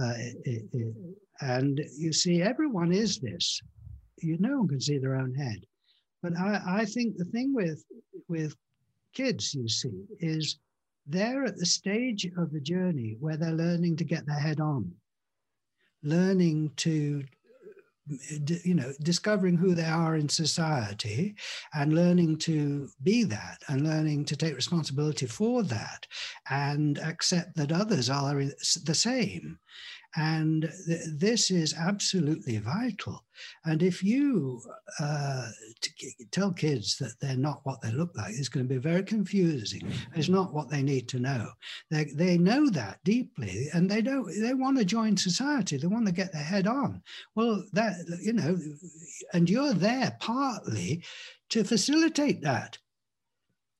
[0.00, 0.14] Uh,
[1.42, 3.60] and you see, everyone is this.
[4.18, 5.60] You no one can see their own head.
[6.22, 7.84] But I, I think the thing with
[8.28, 8.54] with
[9.12, 10.58] kids, you see, is
[11.06, 14.92] they're at the stage of the journey where they're learning to get their head on,
[16.02, 17.24] learning to,
[18.64, 21.34] you know, discovering who they are in society
[21.74, 26.06] and learning to be that and learning to take responsibility for that
[26.50, 28.34] and accept that others are
[28.84, 29.58] the same.
[30.14, 33.24] And th- this is absolutely vital.
[33.64, 34.60] And if you
[35.00, 35.48] uh,
[35.80, 39.02] k- tell kids that they're not what they look like, it's going to be very
[39.02, 39.90] confusing.
[40.14, 41.48] It's not what they need to know.
[41.90, 44.28] They, they know that deeply, and they don't.
[44.38, 45.78] They want to join society.
[45.78, 47.02] They want to get their head on.
[47.34, 48.58] Well, that you know,
[49.32, 51.02] and you're there partly
[51.50, 52.78] to facilitate that.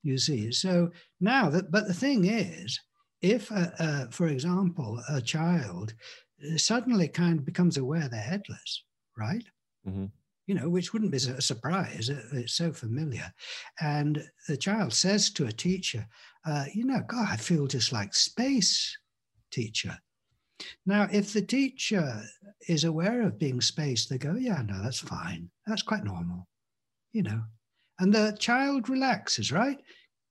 [0.01, 2.79] You see, so now that, but the thing is,
[3.21, 5.93] if, uh, uh, for example, a child
[6.57, 8.83] suddenly kind of becomes aware they're headless,
[9.17, 9.43] right?
[9.87, 10.11] Mhm.
[10.45, 12.09] You know, which wouldn't be a surprise.
[12.09, 13.33] uh, It's so familiar.
[13.79, 16.07] And the child says to a teacher,
[16.45, 18.97] uh, you know, God, I feel just like space,
[19.51, 19.97] teacher.
[20.85, 22.23] Now, if the teacher
[22.67, 25.49] is aware of being space, they go, yeah, no, that's fine.
[25.65, 26.47] That's quite normal,
[27.13, 27.43] you know.
[27.99, 29.79] And the child relaxes, right?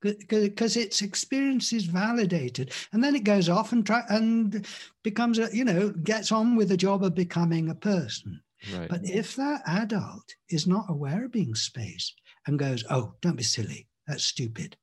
[0.03, 4.67] Because its experience is validated, and then it goes off and try and
[5.05, 8.43] becomes a, you know, gets on with the job of becoming a person.
[8.77, 8.89] Right.
[8.89, 12.13] But if that adult is not aware of being space
[12.47, 14.77] and goes, oh, don't be silly, that's stupid.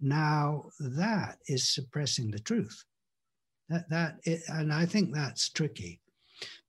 [0.00, 2.84] Now that is suppressing the truth.
[3.68, 6.00] That, that it, and I think that's tricky.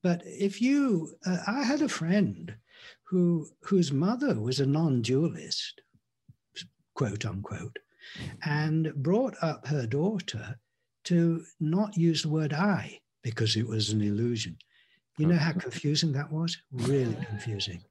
[0.02, 2.56] But if you, uh, I had a friend
[3.04, 5.82] who whose mother was a non-dualist,
[6.98, 7.78] quote unquote,
[8.44, 10.60] and brought up her daughter
[11.04, 14.58] to not use the word I because it was an illusion.
[15.18, 16.58] You know how confusing that was?
[16.72, 17.84] Really confusing.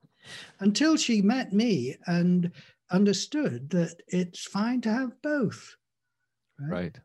[0.58, 2.50] Until she met me and
[2.90, 5.76] understood that it's fine to have both.
[6.60, 6.98] right.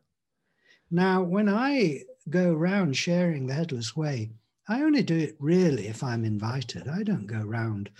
[0.90, 4.30] Now, when I go around sharing the Headless Way,
[4.68, 6.86] I only do it really if I'm invited.
[6.88, 7.90] I don't go around,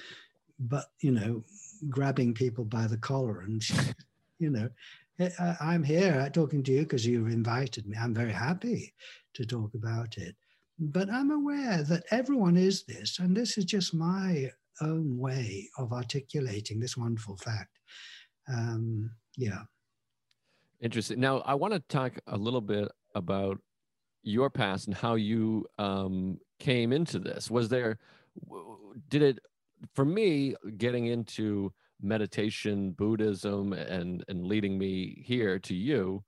[0.59, 1.45] but you know,
[1.89, 3.63] grabbing people by the collar and,
[4.39, 4.69] you know,
[5.61, 7.97] I'm here talking to you because you've invited me.
[8.01, 8.95] I'm very happy
[9.35, 10.35] to talk about it.
[10.79, 15.93] But I'm aware that everyone is this, and this is just my own way of
[15.93, 17.79] articulating this wonderful fact.
[18.49, 19.63] Um, yeah.
[20.81, 21.21] Interesting.
[21.21, 23.59] Now, I want to talk a little bit about
[24.23, 27.51] your past and how you um, came into this.
[27.51, 27.99] Was there,
[29.09, 29.39] did it,
[29.95, 36.25] for me, getting into meditation, Buddhism, and and leading me here to you,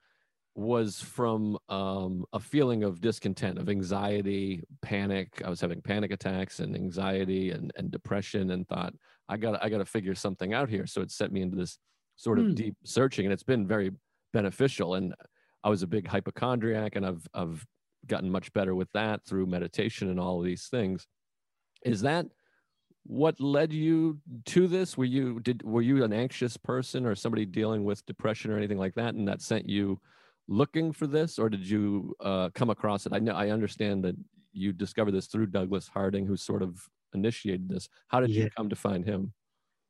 [0.55, 5.43] was from um, a feeling of discontent, of anxiety, panic.
[5.45, 8.95] I was having panic attacks and anxiety and, and depression, and thought
[9.29, 10.87] I got I got to figure something out here.
[10.87, 11.79] So it set me into this
[12.17, 12.55] sort of Hmm.
[12.55, 13.91] deep searching, and it's been very
[14.33, 14.95] beneficial.
[14.95, 15.15] And
[15.65, 17.67] I was a big hypochondriac, and I've I've
[18.07, 21.07] gotten much better with that through meditation and all of these things.
[21.85, 22.27] Is that
[23.05, 24.97] what led you to this?
[24.97, 28.79] Were you did were you an anxious person or somebody dealing with depression or anything
[28.79, 30.01] like that, and that sent you
[30.49, 33.13] looking for this, or did you uh, come across it?
[33.13, 34.17] I know I understand that
[34.53, 37.89] you discovered this through Douglas Harding, who sort of initiated this.
[38.09, 38.45] How did Yeah.
[38.45, 39.33] you come to find him?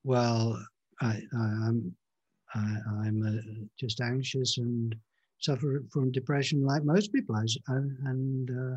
[0.05, 0.59] Well,
[1.01, 1.97] I, I'm
[2.55, 4.95] I, I'm uh, just anxious and
[5.41, 8.77] suffer from depression like most people, I and uh,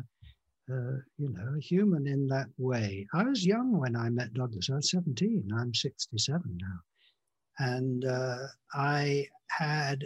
[0.70, 3.06] uh, you know, a human in that way.
[3.14, 4.68] I was young when I met Douglas.
[4.70, 5.50] I was 17.
[5.56, 10.04] I'm 67 now, and uh, I had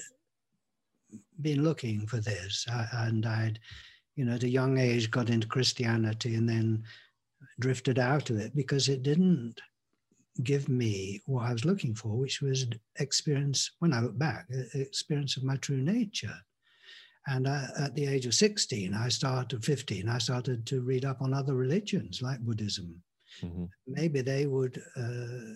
[1.41, 3.59] been looking for this, uh, and I'd,
[4.17, 6.85] you know, at a young age got into Christianity and then
[7.61, 9.61] drifted out of it because it didn't
[10.43, 12.67] give me what I was looking for, which was
[12.99, 16.35] experience, when I look back, experience of my true nature.
[17.27, 21.23] And uh, at the age of 16, I started, 15, I started to read up
[21.23, 23.03] on other religions like Buddhism.
[23.43, 23.69] Mhm.
[23.87, 25.55] Maybe they would uh,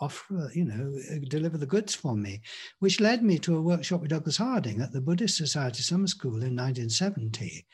[0.00, 0.92] offer, you know,
[1.28, 2.40] deliver the goods for me,
[2.80, 6.42] which led me to a workshop with Douglas Harding at the Buddhist Society Summer School
[6.42, 7.66] in 1970.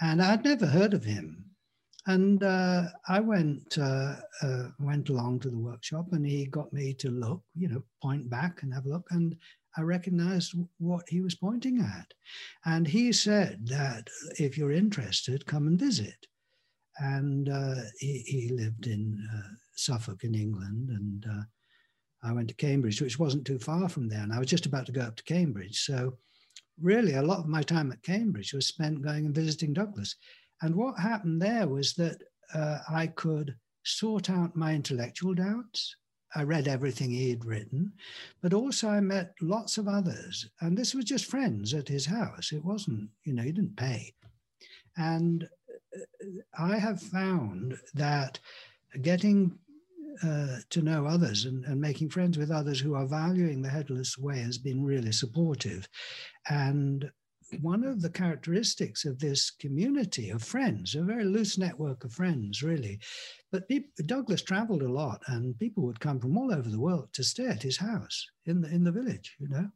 [0.00, 1.50] And I'd never heard of him.
[2.06, 6.92] And uh, I went uh, uh, went along to the workshop, and he got me
[6.94, 9.34] to look, you know, point back and have a look, and
[9.76, 12.12] I recognized what he was pointing at.
[12.64, 14.08] And he said that
[14.38, 16.26] if you're interested, come and visit.
[16.98, 21.42] And uh, he, he, lived in uh, Suffolk in England, and uh,
[22.22, 24.22] I went to Cambridge, which wasn't too far from there.
[24.22, 26.16] And I was just about to go up to Cambridge, so
[26.80, 30.14] really a lot of my time at Cambridge was spent going and visiting Douglas.
[30.62, 32.18] And what happened there was that
[32.54, 35.96] uh, I could sort out my intellectual doubts.
[36.34, 37.92] I read everything he had written,
[38.42, 40.48] but also I met lots of others.
[40.60, 42.52] And this was just friends at his house.
[42.52, 44.14] It wasn't, you know, he didn't pay.
[44.96, 45.48] And
[45.96, 46.26] uh,
[46.58, 48.40] I have found that
[49.02, 49.58] getting
[50.22, 54.16] uh, to know others and, and, making friends with others who are valuing the headless
[54.16, 55.88] way has been really supportive.
[56.48, 57.10] And
[57.60, 62.62] one of the characteristics of this community of friends, a very loose network of friends,
[62.62, 63.00] really.
[63.54, 67.12] But people, Douglas traveled a lot, and people would come from all over the world
[67.12, 69.70] to stay at his house in the, in the village, you know.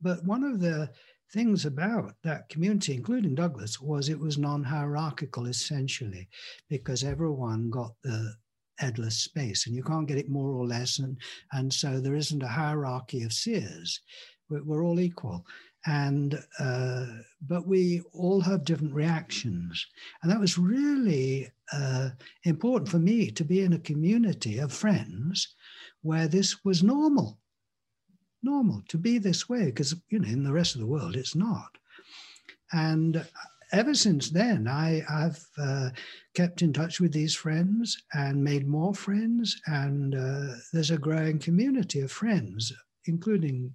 [0.00, 0.88] But one of the
[1.30, 6.30] things about that community, including Douglas, was it was non hierarchical essentially,
[6.70, 8.34] because everyone got the
[8.78, 10.98] headless space and you can't get it more or less.
[10.98, 11.18] And,
[11.52, 14.00] and so there isn't a hierarchy of seers.
[14.48, 15.44] We're, we're all equal
[15.86, 17.06] and uh,
[17.46, 19.86] but we all have different reactions.
[20.22, 22.10] And that was really uh,
[22.44, 25.54] important for me to be in a community of friends
[26.02, 27.38] where this was normal.
[28.42, 31.34] Normal to be this way because you know in the rest of the world it's
[31.34, 31.78] not.
[32.72, 33.24] And
[33.72, 35.90] ever since then i have uh,
[36.34, 39.60] kept in touch with these friends and made more friends.
[39.66, 42.72] And uh, there's a growing community of friends
[43.08, 43.74] including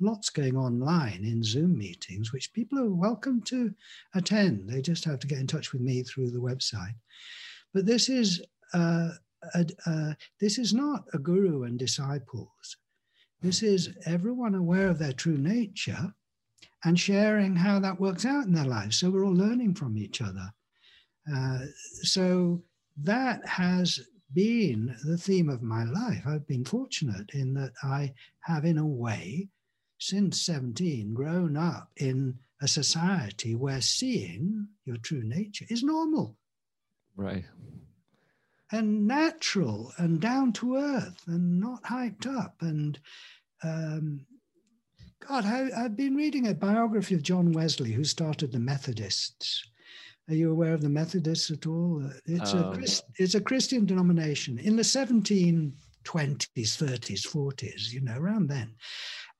[0.00, 3.72] lots going online in Zoom meetings, which people are welcome to
[4.14, 4.68] attend.
[4.68, 6.94] They just have to get in touch with me through the website.
[7.72, 8.42] But this is
[8.72, 9.10] uh,
[9.54, 12.76] a, this is not a guru and disciples.
[13.42, 16.14] This is everyone aware of their true nature
[16.84, 18.98] and sharing how that works out in their lives.
[18.98, 20.52] So we're all learning from each other.
[21.32, 21.60] Uh,
[22.02, 22.62] so
[23.02, 24.00] that has
[24.34, 26.22] been the theme of my life.
[26.26, 29.48] I've been fortunate in that I have, in a way,
[29.98, 36.36] since 17 grown up in a society where seeing your true nature is normal.
[37.16, 37.44] Right.
[38.72, 42.56] And natural and down to earth and not hyped up.
[42.60, 42.98] And
[43.62, 44.26] um,
[45.26, 49.64] God, I, I've been reading a biography of John Wesley, who started the Methodists.
[50.28, 52.02] Are you aware of the Methodists at all?
[52.26, 55.72] It's, um, a, Christ, it's a Christian denomination in the 1720s,
[56.04, 58.74] 30s, 40s, you know, around then.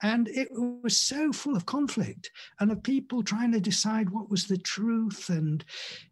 [0.04, 2.30] And it was so full of conflict
[2.60, 5.64] and of people trying to decide what was the truth and,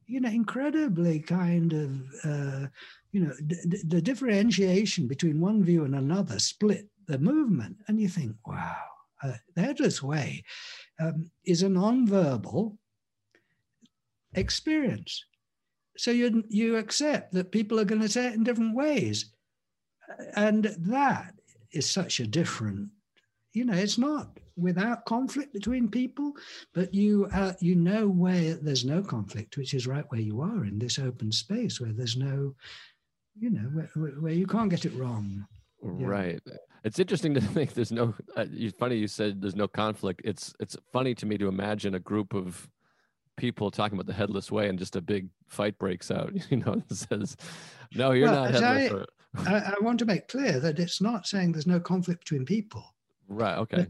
[0.07, 1.91] you know, incredibly kind of,
[2.25, 2.67] uh,
[3.13, 7.77] you know, d- the differentiation between one view and another split the movement.
[7.87, 8.77] And you think, wow,
[9.23, 10.43] uh, the headless way
[10.99, 12.79] um, is a non-verbal
[14.33, 15.23] experience.
[15.99, 19.35] So you, you accept that people are going to say it in different ways.
[20.35, 21.35] And that
[21.73, 22.89] is such a different
[23.53, 26.33] you know, it's not without conflict between people,
[26.73, 30.65] but you uh, you know where there's no conflict, which is right where you are
[30.65, 32.55] in this open space where there's no,
[33.39, 35.47] you know, where, where you can't get it wrong.
[35.83, 36.07] Yeah.
[36.07, 36.41] Right.
[36.85, 38.15] It's interesting to think there's no.
[38.37, 40.23] Uh, it's funny you said there's no conflict.
[40.25, 42.69] It's it's funny to me to imagine a group of
[43.37, 46.33] people talking about the headless way and just a big fight breaks out.
[46.51, 47.37] You know, says,
[47.95, 51.27] "No, you're well, not headless." I, I, I want to make clear that it's not
[51.27, 52.85] saying there's no conflict between people
[53.29, 53.57] Right.
[53.59, 53.87] Okay.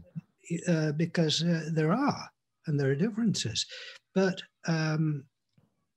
[0.67, 2.29] Uh, because uh, there are,
[2.67, 3.65] and there are differences.
[4.13, 5.25] But um,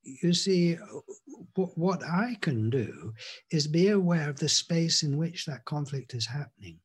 [0.03, 0.76] you see,
[1.55, 3.12] what I can do
[3.51, 6.78] is be aware of the space in which that conflict is happening.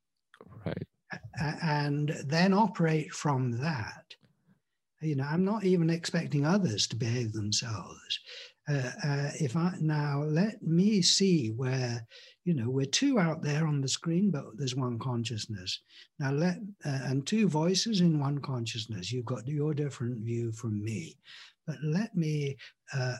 [0.65, 0.87] Right.
[1.61, 4.05] And then operate from that.
[5.01, 8.19] You know, I'm not even expecting others to behave themselves.
[8.69, 12.05] Uh, uh, if I now let me see where
[12.43, 15.79] you know we're two out there on the screen but there's one consciousness.
[16.19, 19.11] Now let uh, and two voices in one consciousness.
[19.11, 21.17] You've got your different view from me.
[21.67, 22.57] But let me
[22.93, 23.17] uh,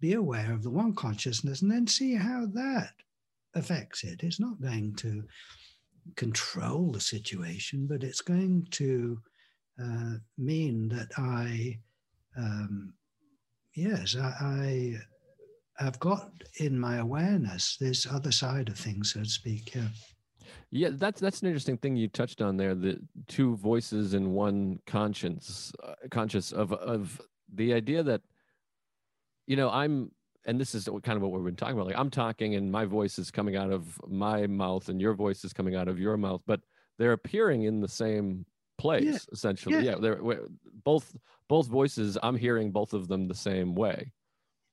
[0.00, 2.92] be aware of the one consciousness and then see how that
[3.54, 4.22] affects it.
[4.22, 5.24] It's not going to
[6.16, 9.20] control the situation but it's going to
[9.82, 11.78] uh, mean that i
[12.36, 12.92] um,
[13.74, 14.94] yes I, I
[15.80, 19.74] I've got in my awareness this other side of things, so to speak.
[19.74, 19.88] Yeah.
[20.70, 22.74] Yeah, that's that's an interesting thing you touched on there.
[22.74, 22.98] The
[23.28, 27.20] two voices in one conscience, uh, conscious of of
[27.52, 28.22] the idea that,
[29.46, 30.12] you know, I'm
[30.46, 31.86] and this is kind of what we've been talking about.
[31.86, 35.44] Like I'm talking, and my voice is coming out of my mouth, and your voice
[35.44, 36.60] is coming out of your mouth, but
[36.98, 38.46] they're appearing in the same
[38.78, 39.18] place yeah.
[39.30, 39.76] essentially.
[39.76, 40.20] Yeah, yeah they're
[40.84, 41.14] both
[41.48, 42.16] both voices.
[42.22, 44.10] I'm hearing both of them the same way.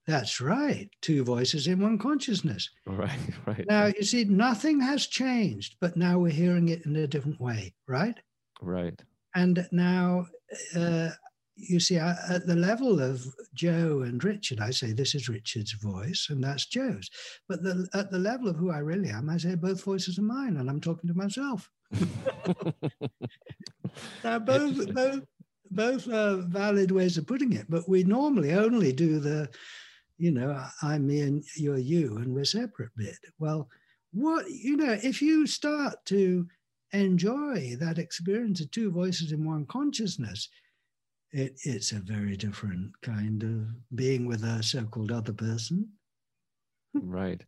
[0.09, 0.89] That's right.
[1.01, 2.69] Two voices in one consciousness.
[2.87, 3.65] Right, right.
[3.67, 7.75] Now, you see, nothing has changed, but now we're hearing it in a different way,
[7.87, 8.19] right?
[8.61, 8.99] Right.
[9.35, 10.25] And now,
[10.75, 11.11] uh,
[11.55, 16.27] you see, at the level of Joe and Richard, I say this is Richard's voice
[16.29, 17.09] and that's Joe's.
[17.47, 20.23] But the, at the level of who I really am, I say both voices are
[20.23, 21.69] mine and I'm talking to myself.
[24.23, 25.21] now, both, both,
[25.69, 29.47] both are valid ways of putting it, but we normally only do the
[30.19, 33.17] you know, I'm me and you're you, and we're separate bit.
[33.39, 33.69] Well,
[34.11, 36.45] what, you know, if you start to
[36.91, 40.49] enjoy that experience of two voices in one consciousness,
[41.31, 45.87] it, it's a very different kind of being with a so-called other person.
[46.93, 47.43] right.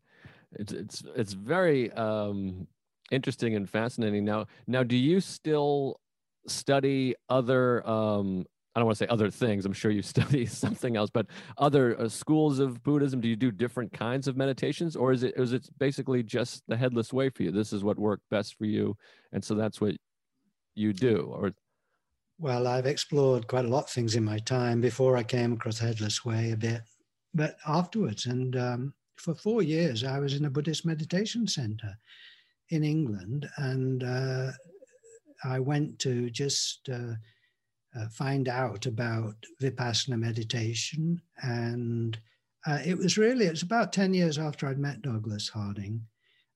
[0.53, 2.67] It's it's it's very um,
[3.11, 4.25] interesting and fascinating.
[4.25, 5.99] Now, now, do you still
[6.47, 9.65] study other um, I don't want to say other things.
[9.65, 13.21] I'm sure you study something else, but other uh, schools of Buddhism.
[13.21, 16.77] Do you do different kinds of meditations, or is it is it basically just the
[16.77, 17.51] headless way for you?
[17.51, 18.95] This is what worked best for you,
[19.31, 19.95] and so that's what
[20.75, 21.31] you do.
[21.33, 21.51] Or
[22.39, 25.77] well, I've explored quite a lot of things in my time before I came across
[25.77, 26.81] headless way a bit,
[27.33, 31.93] but afterwards, and um, for four years, I was in a Buddhist meditation center
[32.69, 34.51] in England, and uh,
[35.43, 36.87] I went to just.
[36.89, 37.15] Uh,
[37.95, 41.21] uh, find out about Vipassana meditation.
[41.41, 42.17] And
[42.65, 46.01] uh, it was really, it's about 10 years after I'd met Douglas Harding.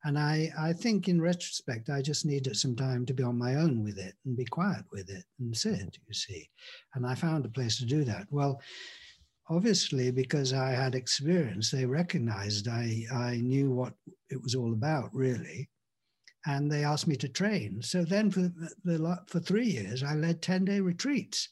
[0.03, 3.55] And I, I think in retrospect, I just needed some time to be on my
[3.55, 6.47] own with it and be quiet with it and sit, you see.
[6.93, 8.27] And I found a place to do that.
[8.29, 8.61] Well,
[9.49, 13.93] obviously, because I had experience, they recognized I, I knew what
[14.29, 15.69] it was all about, really
[16.45, 17.81] and they asked me to train.
[17.81, 18.51] So then for
[18.83, 21.49] the for three years, I led ten day retreats.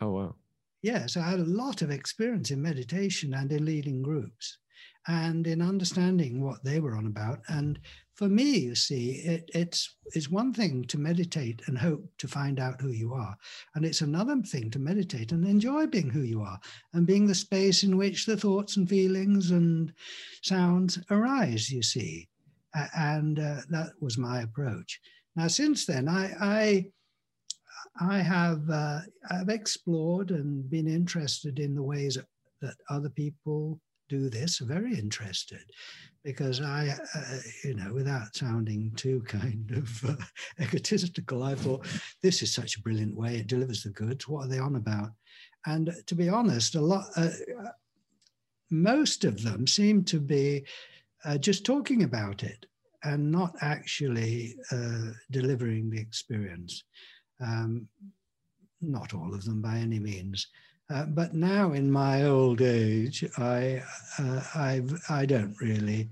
[0.00, 0.34] Oh wow!
[0.82, 4.58] Yes, I had a lot of experience in meditation and in leading groups,
[5.06, 7.40] and in understanding what they were on about.
[7.48, 7.78] And
[8.14, 12.58] for me, you see, it, it's it's one thing to meditate and hope to find
[12.60, 13.36] out who you are,
[13.74, 16.60] and it's another thing to meditate and enjoy being who you are
[16.92, 19.92] and being the space in which the thoughts and feelings and
[20.42, 21.70] sounds arise.
[21.70, 22.29] You see
[22.74, 25.00] and uh, that was my approach.
[25.36, 26.86] Now, since then, I I,
[28.00, 29.00] I have uh,
[29.30, 32.18] I've explored and been interested in the ways
[32.60, 34.58] that other people do this.
[34.58, 35.62] Very interested,
[36.24, 40.14] because I, uh, you know, without sounding too kind of uh,
[40.62, 41.86] egotistical, I thought
[42.22, 43.36] this is such a brilliant way.
[43.36, 44.28] It delivers the goods.
[44.28, 45.10] What are they on about?
[45.66, 47.06] And to be honest, a lot.
[47.16, 47.30] Uh,
[48.70, 50.64] most of them seem to be
[51.24, 52.66] uh, just talking about it
[53.04, 56.84] and not actually uh, delivering the experience.
[57.40, 57.88] Um,
[58.80, 60.46] not all of them by any means.
[60.90, 63.82] Uh, but now in my old age, I,
[64.18, 66.10] uh, I, I don't really.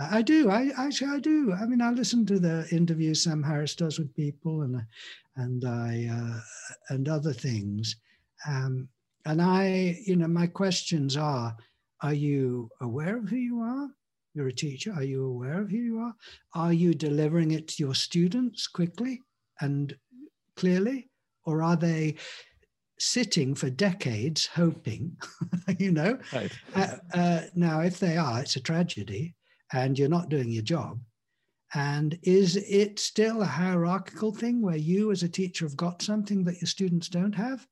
[0.00, 0.48] I do.
[0.48, 1.52] I actually I do.
[1.52, 4.80] I mean, I listen to the interviews Sam Harris does with people, and
[5.36, 6.40] and I uh,
[6.94, 7.96] and other things.
[8.46, 8.88] Um,
[9.26, 11.56] and I, you know, my questions are:
[12.00, 13.88] Are you aware of who you are?
[14.34, 14.92] You're a teacher.
[14.92, 16.14] Are you aware of who you are?
[16.54, 19.20] Are you delivering it to your students quickly
[19.60, 19.96] and
[20.56, 21.08] clearly?
[21.44, 22.16] Or are they
[22.98, 25.16] sitting for decades hoping,
[25.78, 26.18] you know?
[26.32, 26.52] Right.
[26.74, 29.34] Uh, uh, now, if they are, it's a tragedy
[29.72, 31.00] and you're not doing your job.
[31.74, 36.44] And is it still a hierarchical thing where you, as a teacher, have got something
[36.44, 37.66] that your students don't have?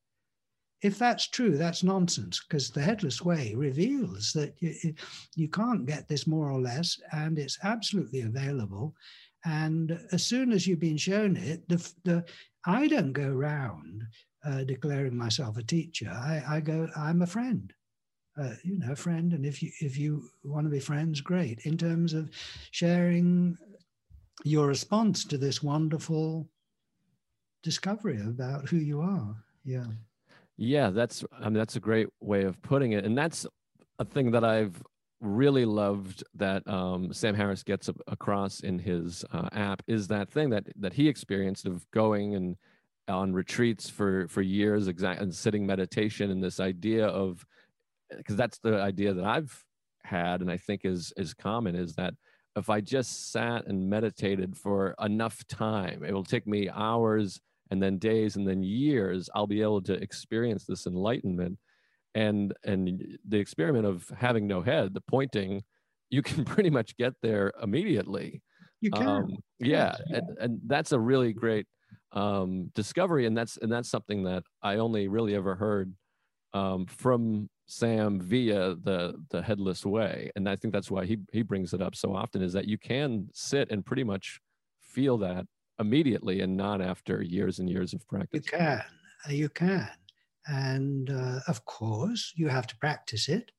[0.82, 4.94] If that's true, that's nonsense because the headless way reveals that you,
[5.34, 8.94] you can't get this more or less, and it's absolutely available.
[9.44, 12.24] And as soon as you've been shown it, the, the
[12.66, 14.02] I don't go around
[14.44, 16.10] uh, declaring myself a teacher.
[16.10, 17.72] I, I go, I'm a friend.
[18.38, 21.60] Uh, you know, a friend, and if you if you want to be friends, great.
[21.64, 22.28] In terms of
[22.70, 23.56] sharing
[24.44, 26.46] your response to this wonderful
[27.62, 29.86] discovery about who you are, yeah.
[30.57, 33.46] Yeah, that's I mean that's a great way of putting it, and that's
[33.98, 34.82] a thing that I've
[35.20, 40.50] really loved that um, Sam Harris gets across in his uh, app is that thing
[40.50, 42.57] that that he experienced of going and
[43.09, 47.44] on retreats for for years, exact and sitting meditation, and this idea of
[48.16, 49.64] because that's the idea that I've
[50.02, 52.14] had, and I think is is common is that
[52.57, 57.40] if I just sat and meditated for enough time, it will take me hours
[57.70, 61.58] and then days and then years i'll be able to experience this enlightenment.
[62.14, 65.62] And and the experiment of having no head the pointing
[66.08, 68.42] you can pretty much get there immediately.
[68.80, 69.06] You can.
[69.06, 70.18] Um, yeah, yeah.
[70.18, 71.66] And, and that's a really great
[72.12, 75.92] um, discovery and that's and that's something that i only really ever heard
[76.54, 80.30] um, from sam via the the headless way.
[80.36, 82.78] And i think that's why he he brings it up so often is that you
[82.78, 84.40] can sit and pretty much
[84.80, 85.46] feel that
[85.78, 88.82] immediately and not after years and years of practice you can
[89.28, 89.88] you can
[90.46, 93.50] and uh, of course, you have to practice it.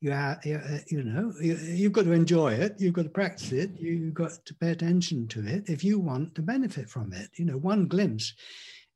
[0.00, 2.76] You, have, uh, you know, you've got to enjoy it.
[2.78, 3.70] You've got to practice it.
[3.76, 7.30] You've got to pay attention to it if you want to benefit from it.
[7.36, 8.34] You know, one glimpse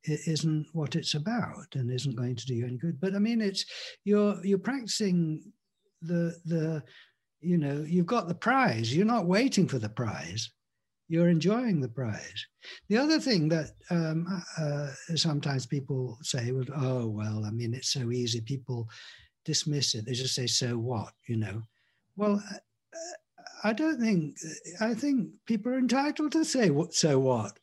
[0.05, 3.01] isn't what it's about and isn't going to do you any good.
[3.01, 3.65] But I mean, it's
[4.05, 5.53] you're you're practicing
[6.03, 6.85] the the
[7.41, 8.95] you know you've got the prize.
[8.95, 10.51] You're not waiting for the prize
[11.13, 12.47] you're enjoying the prize.
[12.89, 14.27] The other thing that um,
[14.59, 18.41] uh, sometimes people say, well, oh, well, I mean, it's so easy.
[18.41, 18.89] People
[19.45, 20.07] dismiss it.
[20.07, 21.61] They just say, so what, you know?
[22.17, 22.57] Well, uh,
[23.63, 24.39] I don't think,
[24.81, 27.59] I think people are entitled to say, what, so what?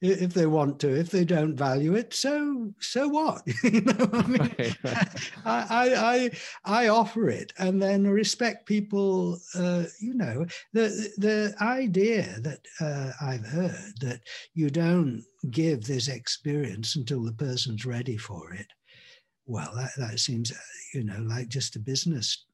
[0.00, 0.88] If they want to.
[0.88, 3.42] If they don't value it, so so what?
[3.64, 5.30] you know, I mean, right, right.
[5.44, 6.30] I,
[6.64, 9.38] I I offer it, and then respect people.
[9.54, 14.20] Uh, you know, the the idea that uh, I've heard that
[14.54, 18.66] you don't give this experience until the person's ready for it.
[19.46, 20.52] Well, that, that seems,
[20.92, 22.44] you know, like just a business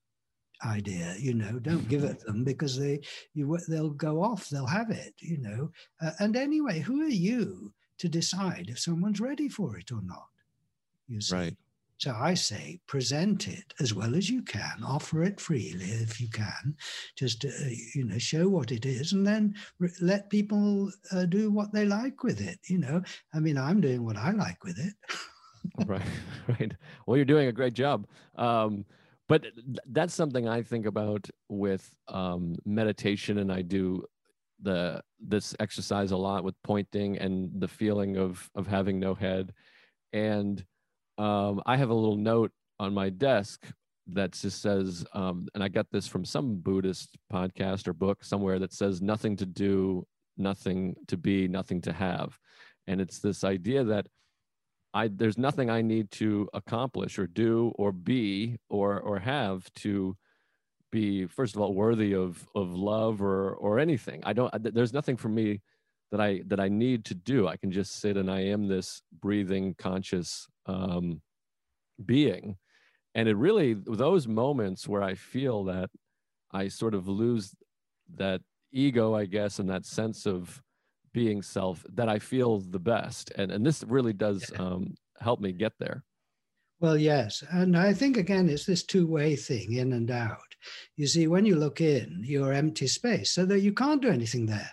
[0.64, 3.00] idea you know don't give it them because they
[3.34, 5.70] you they'll go off they'll have it you know.
[6.00, 10.28] Uh, and anyway who are you to decide if someone's ready for it or not
[11.09, 11.34] you see?
[11.34, 11.57] Right.
[11.98, 16.28] So i say present it as well as you can offer it freely if you
[16.28, 16.76] can
[17.16, 17.48] just uh,
[17.94, 21.84] you know show what it is and then re- let people uh, do what they
[21.84, 23.02] like with it you know.
[23.32, 24.94] I mean i'm doing what i like with it.
[25.86, 26.02] Right
[26.48, 26.72] right.
[27.07, 28.07] Well you're doing a great job.
[28.36, 28.84] Um,
[29.29, 29.45] but
[29.87, 34.05] that's something I think about with um, meditation, and I do
[34.62, 39.53] the this exercise a lot with pointing and the feeling of of having no head.
[40.12, 40.64] And
[41.18, 43.66] um, I have a little note on my desk
[44.09, 48.59] that just says, um, and I got this from some Buddhist podcast or book somewhere
[48.59, 50.07] that says, "Nothing to do,
[50.37, 52.39] nothing to be, nothing to have,"
[52.87, 54.07] and it's this idea that
[54.95, 60.16] I there's nothing I need to accomplish or do or be or or have to
[60.92, 64.22] be first of all worthy of of love or or anything.
[64.24, 65.61] I don't there's nothing for me
[66.12, 67.49] that I that I need to do.
[67.49, 71.20] I can just sit and I am this breathing conscious um
[72.05, 72.57] being.
[73.16, 75.90] And it really those moments where I feel that
[76.53, 77.55] I sort of lose
[78.16, 78.42] that
[78.72, 80.62] ego, I guess, and that sense of
[81.15, 83.33] being self that I feel the best.
[83.37, 86.05] And and this really does um, help me get there.
[86.81, 87.43] Well, yes.
[87.51, 90.55] And I think, again, it's this two way thing in and out.
[90.97, 94.45] You see, when you look in, you're empty space, so that you can't do anything
[94.45, 94.71] there.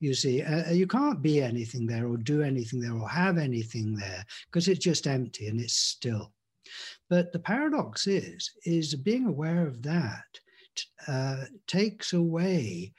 [0.00, 3.96] You see, uh, you can't be anything there or do anything there or have anything
[3.96, 6.32] there because it's just empty and it's still.
[7.08, 10.26] But the paradox is, is being aware of that
[11.06, 12.92] uh, takes away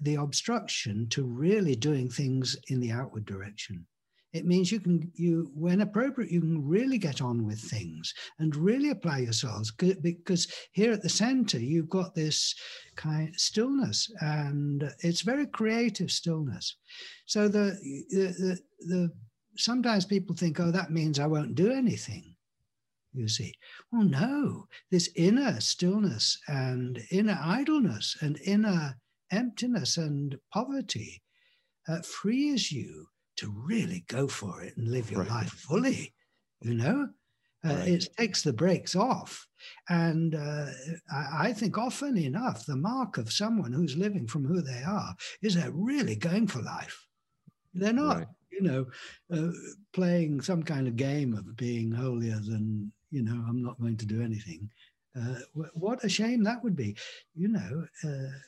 [0.00, 3.86] the obstruction to really doing things in the outward direction.
[4.32, 8.54] It means you can, you when appropriate, you can really get on with things and
[8.54, 9.72] really apply yourselves.
[9.72, 12.54] Because here at the center, you've got this
[12.96, 16.76] kind of stillness, and it's very creative stillness.
[17.24, 17.78] So the
[18.10, 19.12] the the, the
[19.56, 22.36] sometimes people think, oh, that means I won't do anything
[23.16, 23.54] you see.
[23.90, 28.98] Well, no, this inner stillness and inner idleness and inner
[29.30, 31.22] emptiness and poverty
[31.88, 33.06] uh, frees you
[33.36, 35.30] to really go for it and live your right.
[35.30, 36.14] life fully,
[36.60, 37.08] you know?
[37.64, 37.88] Uh, right.
[37.88, 39.46] It takes the brakes off.
[39.88, 40.66] And uh,
[41.10, 45.14] I, I, think often enough, the mark of someone who's living from who they are
[45.42, 47.06] is they're really going for life.
[47.74, 48.26] They're not, right.
[48.52, 48.86] you know,
[49.32, 49.52] uh,
[49.92, 54.06] playing some kind of game of being holier than, you know, I'm not going to
[54.06, 54.70] do anything.
[55.18, 55.36] Uh,
[55.74, 56.96] what a shame that would be.
[57.34, 58.38] You know, uh,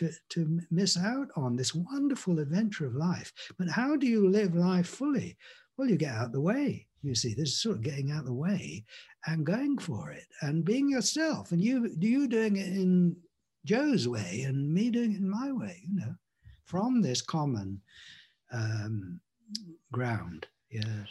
[0.00, 3.32] to, to miss out on this wonderful adventure of life.
[3.58, 5.36] But how do you live life fully?
[5.76, 6.86] Well, you get out the way.
[7.02, 8.84] You see, this is sort of getting out the way
[9.26, 11.52] and going for it and being yourself.
[11.52, 13.16] And you you doing it in
[13.66, 16.14] Joe's way and me doing it in my way, you know,
[16.64, 17.80] from this common
[18.52, 19.20] um,
[19.92, 20.46] ground.
[20.70, 21.08] Yes.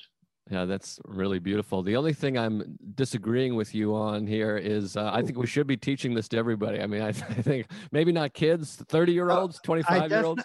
[0.50, 1.84] Yeah, that's really beautiful.
[1.84, 5.68] The only thing I'm disagreeing with you on here is uh, I think we should
[5.68, 6.82] be teaching this to everybody.
[6.82, 10.44] I mean, I, th- I think maybe not kids, 30 year olds, 25 year olds.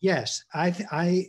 [0.00, 1.26] yes, I, th- I,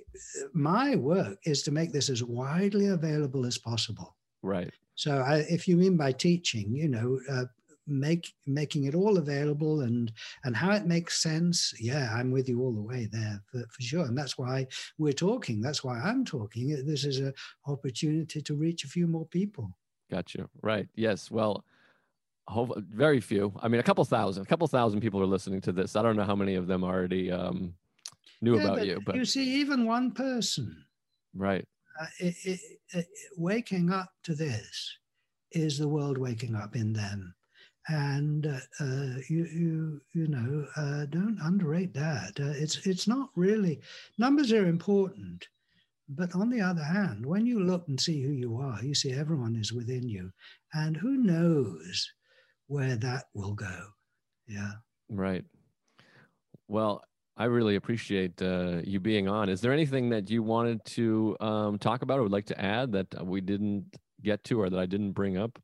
[0.53, 4.15] my work is to make this as widely available as possible.
[4.41, 4.73] Right.
[4.95, 7.45] So, I, if you mean by teaching, you know, uh,
[7.87, 10.11] make making it all available and
[10.43, 13.81] and how it makes sense yeah i'm with you all the way there for, for
[13.81, 14.05] sure.
[14.05, 14.67] And that's why
[14.97, 15.61] we're talking.
[15.61, 16.69] That's why i'm talking.
[16.85, 17.33] This is an
[17.67, 19.77] opportunity to reach a few more people.
[20.09, 20.49] Gotcha.
[20.61, 20.87] Right.
[20.95, 21.31] Yes.
[21.31, 21.63] Well
[22.47, 23.53] hope, very few.
[23.61, 25.95] I mean a couple thousand a couple thousand people are listening to this.
[25.95, 27.73] I don't know how many of them already um
[28.41, 30.85] knew yeah, about but you but you see even one person
[31.33, 31.65] right.
[32.01, 32.59] uh, it, it,
[32.93, 33.07] it,
[33.37, 34.97] waking up to this
[35.51, 37.33] is the world waking up in them
[37.87, 42.39] and uh, uh, you you you know uh, don't underrate that.
[42.39, 43.81] Uh, it's it's not really
[44.17, 45.47] numbers are important,
[46.09, 49.11] but on the other hand, when you look and see who you are, you see
[49.11, 50.31] everyone is within you,
[50.73, 52.11] and who knows
[52.67, 53.87] where that will go.
[54.47, 54.71] Yeah.
[55.09, 55.45] Right.
[56.67, 57.03] Well,
[57.37, 59.49] I really appreciate uh, you being on.
[59.49, 62.91] Is there anything that you wanted to um, talk about or would like to add
[62.93, 63.85] that we didn't
[64.23, 65.59] get to or that I didn't bring up?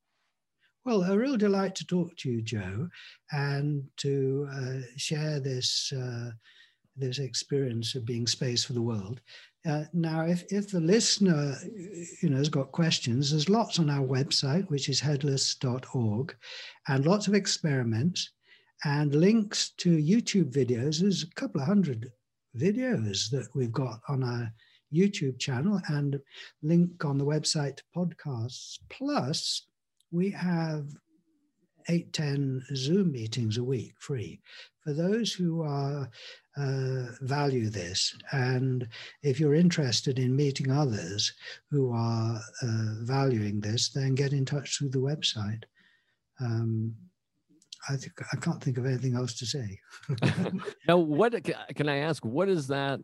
[0.84, 2.89] Well, a real delight to talk to you, Joe,
[3.32, 6.32] and to uh, share this uh,
[6.97, 9.21] this experience of being space for the world.
[9.65, 11.55] Uh, now, if, if the listener,
[12.21, 16.36] you know, has got questions, there's lots on our website, which is headless.org,
[16.88, 18.32] and lots of experiments
[18.84, 20.99] and links to YouTube videos.
[20.99, 22.11] There's a couple of hundred
[22.57, 24.51] videos that we've got on our
[24.93, 26.19] YouTube channel and
[26.63, 28.79] link on the website to podcasts.
[28.89, 29.67] Plus,
[30.12, 30.86] we have
[31.89, 34.39] eight, 10 Zoom meetings a week free
[34.84, 36.09] for those who are
[36.57, 38.16] uh, value this.
[38.32, 38.88] And
[39.24, 41.34] if you're interested in meeting others
[41.70, 45.64] who are uh, valuing this, then get in touch through the website.
[46.39, 46.95] Um,
[47.89, 47.95] I
[48.32, 49.80] I can't think of anything else to say.
[50.88, 51.34] now, what
[51.76, 52.24] can I ask?
[52.24, 52.99] What is that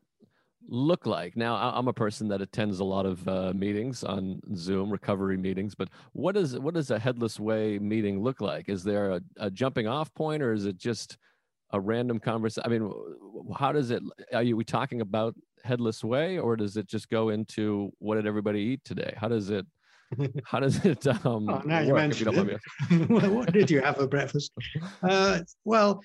[0.68, 1.36] look like?
[1.36, 5.76] Now, I'm a person that attends a lot of uh, meetings on Zoom, recovery meetings.
[5.76, 8.70] But what does what does a headless way meeting look like?
[8.70, 11.18] Is there a, a jumping off point, or is it just
[11.72, 12.72] a random conversation?
[12.72, 12.94] I mean,
[13.58, 14.04] how does it?
[14.34, 18.28] Are you we talking about headless way, or does it just go into what did
[18.28, 19.14] everybody eat today?
[19.18, 19.66] How does it?
[20.46, 22.62] How does it um, oh, now you mentioned it.
[23.10, 24.54] well, what did you have for breakfast?
[25.04, 26.02] Uh, well,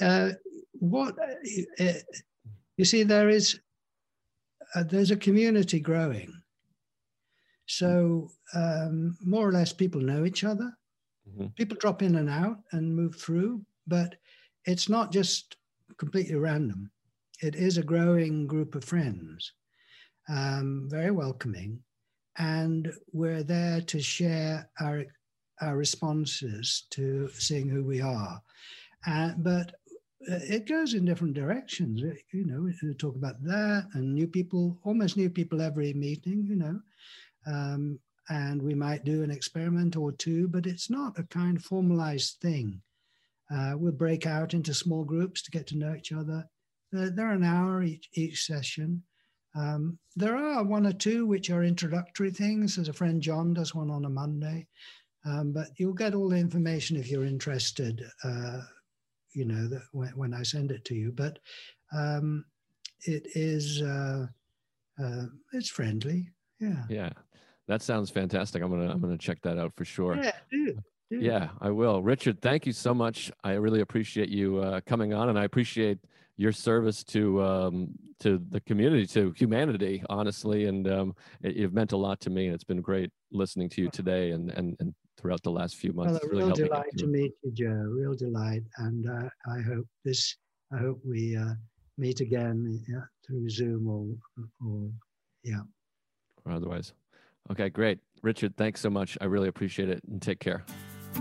[0.00, 0.30] uh,
[0.74, 1.16] what
[1.80, 1.92] uh,
[2.76, 3.58] you see, there is
[4.74, 6.32] uh, there's a community growing.
[7.66, 10.76] So um, more or less, people know each other.
[11.28, 11.46] Mm-hmm.
[11.56, 14.16] People drop in and out and move through, but
[14.64, 15.56] it's not just
[15.96, 16.90] completely random.
[17.42, 19.52] It is a growing group of friends,
[20.28, 21.80] um, very welcoming,
[22.38, 25.04] and we're there to share our
[25.60, 28.42] our responses to seeing who we are.
[29.06, 29.74] Uh, but
[30.20, 32.02] it goes in different directions.
[32.02, 36.44] Uh, you know, we talk about that and new people, almost new people every meeting,
[36.46, 36.80] you know.
[37.46, 37.98] Um,
[38.28, 42.36] and we might do an experiment or two, but it's not a kind of formalized
[42.40, 42.80] thing.
[43.52, 46.44] Uh, we'll break out into small groups to get to know each other.
[46.92, 49.02] They're, they're an hour each, each session.
[49.56, 52.76] Um, there are one or two which are introductory things.
[52.76, 54.68] There's a friend John does one on a Monday,
[55.24, 58.04] um, but you'll get all the information if you're interested.
[58.22, 58.60] Uh,
[59.32, 61.12] you know, that when, when I send it to you.
[61.12, 61.38] But
[61.92, 62.44] um,
[63.06, 64.26] it is uh,
[65.02, 66.28] uh, it's friendly.
[66.60, 66.84] Yeah.
[66.88, 67.10] Yeah.
[67.68, 68.62] That sounds fantastic.
[68.62, 70.16] I'm gonna I'm gonna check that out for sure.
[70.16, 70.78] Yeah, do.
[71.10, 72.02] Yeah, I will.
[72.02, 73.30] Richard, thank you so much.
[73.44, 75.98] I really appreciate you uh, coming on, and I appreciate
[76.36, 80.66] your service to um, to the community, to humanity, honestly.
[80.66, 83.82] And um, it, you've meant a lot to me, and it's been great listening to
[83.82, 86.20] you today and and, and throughout the last few months.
[86.22, 87.66] Well, a real delight to meet you, Joe.
[87.68, 90.36] Real delight, and uh, I hope this.
[90.72, 91.54] I hope we uh,
[91.98, 94.90] meet again yeah, through Zoom or, or
[95.44, 95.60] yeah,
[96.44, 96.92] or otherwise.
[97.50, 98.56] Okay, great, Richard.
[98.56, 99.18] Thanks so much.
[99.20, 100.64] I really appreciate it, and take care.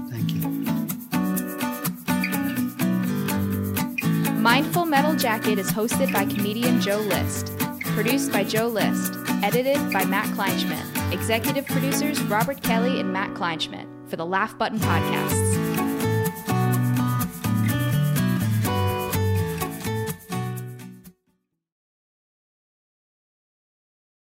[0.09, 0.39] Thank you.
[4.39, 9.13] Mindful Metal Jacket is hosted by comedian Joe List, produced by Joe List,
[9.43, 11.13] edited by Matt Kleinschmidt.
[11.13, 15.48] Executive producers Robert Kelly and Matt Kleinschmidt for the Laugh Button Podcasts.